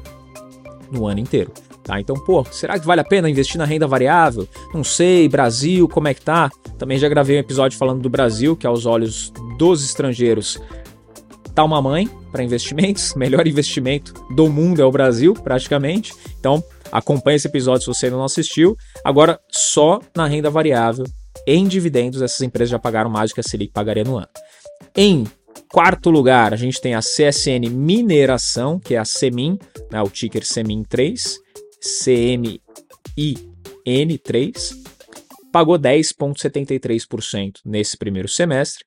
no 0.90 1.06
ano 1.06 1.20
inteiro. 1.20 1.52
Tá? 1.82 1.98
Então, 1.98 2.16
pô, 2.16 2.44
será 2.50 2.78
que 2.78 2.86
vale 2.86 3.00
a 3.00 3.04
pena 3.04 3.30
investir 3.30 3.56
na 3.56 3.64
renda 3.64 3.86
variável? 3.86 4.46
Não 4.74 4.84
sei, 4.84 5.26
Brasil, 5.28 5.88
como 5.88 6.08
é 6.08 6.14
que 6.14 6.20
tá? 6.20 6.50
Também 6.76 6.98
já 6.98 7.08
gravei 7.08 7.36
um 7.36 7.40
episódio 7.40 7.78
falando 7.78 8.02
do 8.02 8.10
Brasil, 8.10 8.54
que 8.54 8.66
aos 8.66 8.84
olhos 8.84 9.32
dos 9.56 9.82
estrangeiros 9.82 10.60
tá 11.54 11.64
uma 11.64 11.80
mãe 11.80 12.08
para 12.30 12.44
investimentos, 12.44 13.14
melhor 13.16 13.46
investimento 13.48 14.12
do 14.34 14.50
mundo 14.50 14.82
é 14.82 14.84
o 14.84 14.92
Brasil, 14.92 15.32
praticamente. 15.32 16.12
Então, 16.38 16.62
acompanhe 16.92 17.36
esse 17.36 17.48
episódio 17.48 17.82
se 17.82 17.86
você 17.86 18.06
ainda 18.06 18.18
não 18.18 18.24
assistiu. 18.24 18.76
Agora, 19.02 19.40
só 19.50 19.98
na 20.14 20.26
renda 20.26 20.50
variável, 20.50 21.06
em 21.46 21.66
dividendos, 21.66 22.20
essas 22.20 22.42
empresas 22.42 22.68
já 22.68 22.78
pagaram 22.78 23.08
mais 23.08 23.30
do 23.30 23.34
que 23.34 23.40
a 23.40 23.42
Selic 23.42 23.72
pagaria 23.72 24.04
no 24.04 24.18
ano. 24.18 24.28
Em 24.96 25.24
quarto 25.68 26.10
lugar, 26.10 26.52
a 26.52 26.56
gente 26.56 26.80
tem 26.80 26.94
a 26.94 27.00
CSN 27.00 27.68
Mineração, 27.70 28.80
que 28.80 28.94
é 28.94 28.98
a 28.98 29.04
Semin, 29.04 29.58
né, 29.90 30.00
o 30.02 30.08
ticker 30.08 30.42
Semin3, 30.42 31.36
CMIN3, 32.04 32.60
pagou 35.52 35.78
10,73% 35.78 37.60
nesse 37.64 37.96
primeiro 37.96 38.28
semestre. 38.28 38.84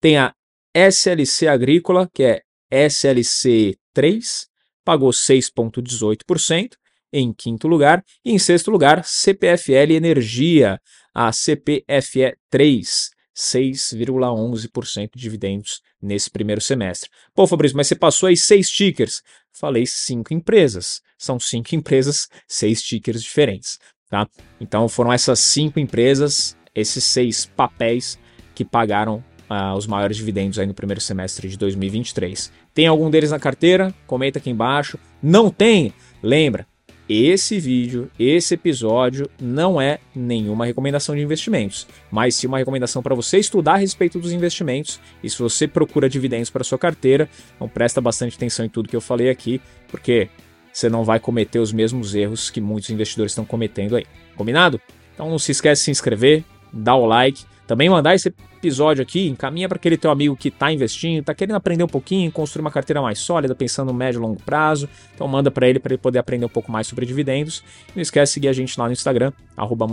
Tem 0.00 0.18
a 0.18 0.32
SLC 0.74 1.48
Agrícola, 1.48 2.08
que 2.12 2.22
é 2.22 2.42
SLC3, 2.70 4.46
pagou 4.84 5.10
6,18% 5.10 6.76
em 7.12 7.32
quinto 7.32 7.66
lugar. 7.66 8.04
E 8.24 8.32
em 8.32 8.38
sexto 8.38 8.70
lugar, 8.70 9.04
CPFL 9.04 9.92
Energia, 9.92 10.80
a 11.14 11.30
CPFE3, 11.30 13.10
6,11% 13.36 15.10
de 15.14 15.20
dividendos 15.20 15.82
nesse 16.00 16.30
primeiro 16.30 16.60
semestre. 16.60 17.10
Pô, 17.34 17.46
Fabrício, 17.46 17.76
mas 17.76 17.86
você 17.86 17.94
passou 17.94 18.28
aí 18.28 18.36
seis 18.36 18.70
tickers. 18.70 19.22
Falei 19.52 19.84
cinco 19.86 20.32
empresas. 20.32 21.02
São 21.18 21.38
cinco 21.38 21.74
empresas, 21.74 22.28
seis 22.48 22.82
tickers 22.82 23.22
diferentes. 23.22 23.78
Tá? 24.08 24.26
Então 24.60 24.88
foram 24.88 25.12
essas 25.12 25.38
cinco 25.40 25.78
empresas, 25.78 26.56
esses 26.74 27.04
seis 27.04 27.44
papéis 27.44 28.18
que 28.54 28.64
pagaram 28.64 29.22
uh, 29.50 29.76
os 29.76 29.86
maiores 29.86 30.16
dividendos 30.16 30.58
aí 30.58 30.66
no 30.66 30.74
primeiro 30.74 31.00
semestre 31.00 31.48
de 31.48 31.58
2023. 31.58 32.50
Tem 32.72 32.86
algum 32.86 33.10
deles 33.10 33.30
na 33.30 33.38
carteira? 33.38 33.94
Comenta 34.06 34.38
aqui 34.38 34.48
embaixo. 34.48 34.98
Não 35.22 35.50
tem? 35.50 35.92
Lembra, 36.22 36.66
esse 37.08 37.60
vídeo, 37.60 38.10
esse 38.18 38.54
episódio 38.54 39.30
não 39.40 39.80
é 39.80 39.98
nenhuma 40.14 40.66
recomendação 40.66 41.14
de 41.14 41.22
investimentos, 41.22 41.86
mas 42.10 42.34
sim 42.34 42.48
uma 42.48 42.58
recomendação 42.58 43.02
para 43.02 43.14
você 43.14 43.38
estudar 43.38 43.74
a 43.74 43.78
respeito 43.78 44.18
dos 44.18 44.32
investimentos. 44.32 45.00
E 45.22 45.30
se 45.30 45.38
você 45.38 45.68
procura 45.68 46.08
dividendos 46.08 46.50
para 46.50 46.64
sua 46.64 46.78
carteira, 46.78 47.28
então 47.54 47.68
presta 47.68 48.00
bastante 48.00 48.36
atenção 48.36 48.66
em 48.66 48.68
tudo 48.68 48.88
que 48.88 48.96
eu 48.96 49.00
falei 49.00 49.30
aqui, 49.30 49.60
porque 49.88 50.28
você 50.72 50.88
não 50.88 51.04
vai 51.04 51.20
cometer 51.20 51.60
os 51.60 51.72
mesmos 51.72 52.14
erros 52.14 52.50
que 52.50 52.60
muitos 52.60 52.90
investidores 52.90 53.32
estão 53.32 53.44
cometendo 53.44 53.96
aí. 53.96 54.04
Combinado? 54.36 54.80
Então 55.14 55.30
não 55.30 55.38
se 55.38 55.52
esquece 55.52 55.82
de 55.82 55.84
se 55.86 55.90
inscrever, 55.92 56.44
dar 56.72 56.96
o 56.96 57.06
like 57.06 57.44
também 57.66 57.88
mandar 57.88 58.14
esse 58.14 58.28
episódio 58.28 59.02
aqui, 59.02 59.28
encaminha 59.28 59.68
para 59.68 59.76
aquele 59.76 59.96
teu 59.96 60.10
amigo 60.10 60.36
que 60.36 60.48
está 60.48 60.72
investindo, 60.72 61.20
está 61.20 61.34
querendo 61.34 61.56
aprender 61.56 61.82
um 61.82 61.88
pouquinho, 61.88 62.30
construir 62.30 62.62
uma 62.62 62.70
carteira 62.70 63.02
mais 63.02 63.18
sólida, 63.18 63.54
pensando 63.54 63.88
no 63.88 63.94
médio 63.94 64.18
e 64.18 64.22
longo 64.22 64.40
prazo. 64.42 64.88
Então 65.14 65.26
manda 65.26 65.50
para 65.50 65.68
ele 65.68 65.78
para 65.78 65.94
ele 65.94 66.00
poder 66.00 66.18
aprender 66.18 66.46
um 66.46 66.50
pouco 66.50 66.70
mais 66.70 66.86
sobre 66.86 67.04
dividendos. 67.04 67.64
Não 67.94 68.02
esquece 68.02 68.30
de 68.30 68.34
seguir 68.34 68.48
a 68.48 68.52
gente 68.52 68.78
lá 68.78 68.86
no 68.86 68.92
Instagram, 68.92 69.32
arroba 69.56 69.86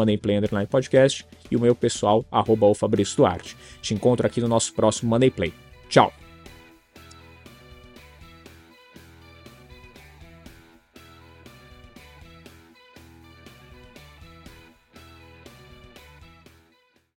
Podcast, 0.69 1.25
e 1.49 1.55
o 1.55 1.59
meu 1.59 1.75
pessoal, 1.75 2.23
arroba 2.31 2.67
o 2.67 2.73
Fabrício 2.73 3.17
Duarte. 3.17 3.57
Te 3.81 3.93
encontro 3.93 4.25
aqui 4.25 4.39
no 4.39 4.47
nosso 4.47 4.73
próximo 4.73 5.09
Money 5.09 5.31
Play. 5.31 5.53
Tchau! 5.89 6.22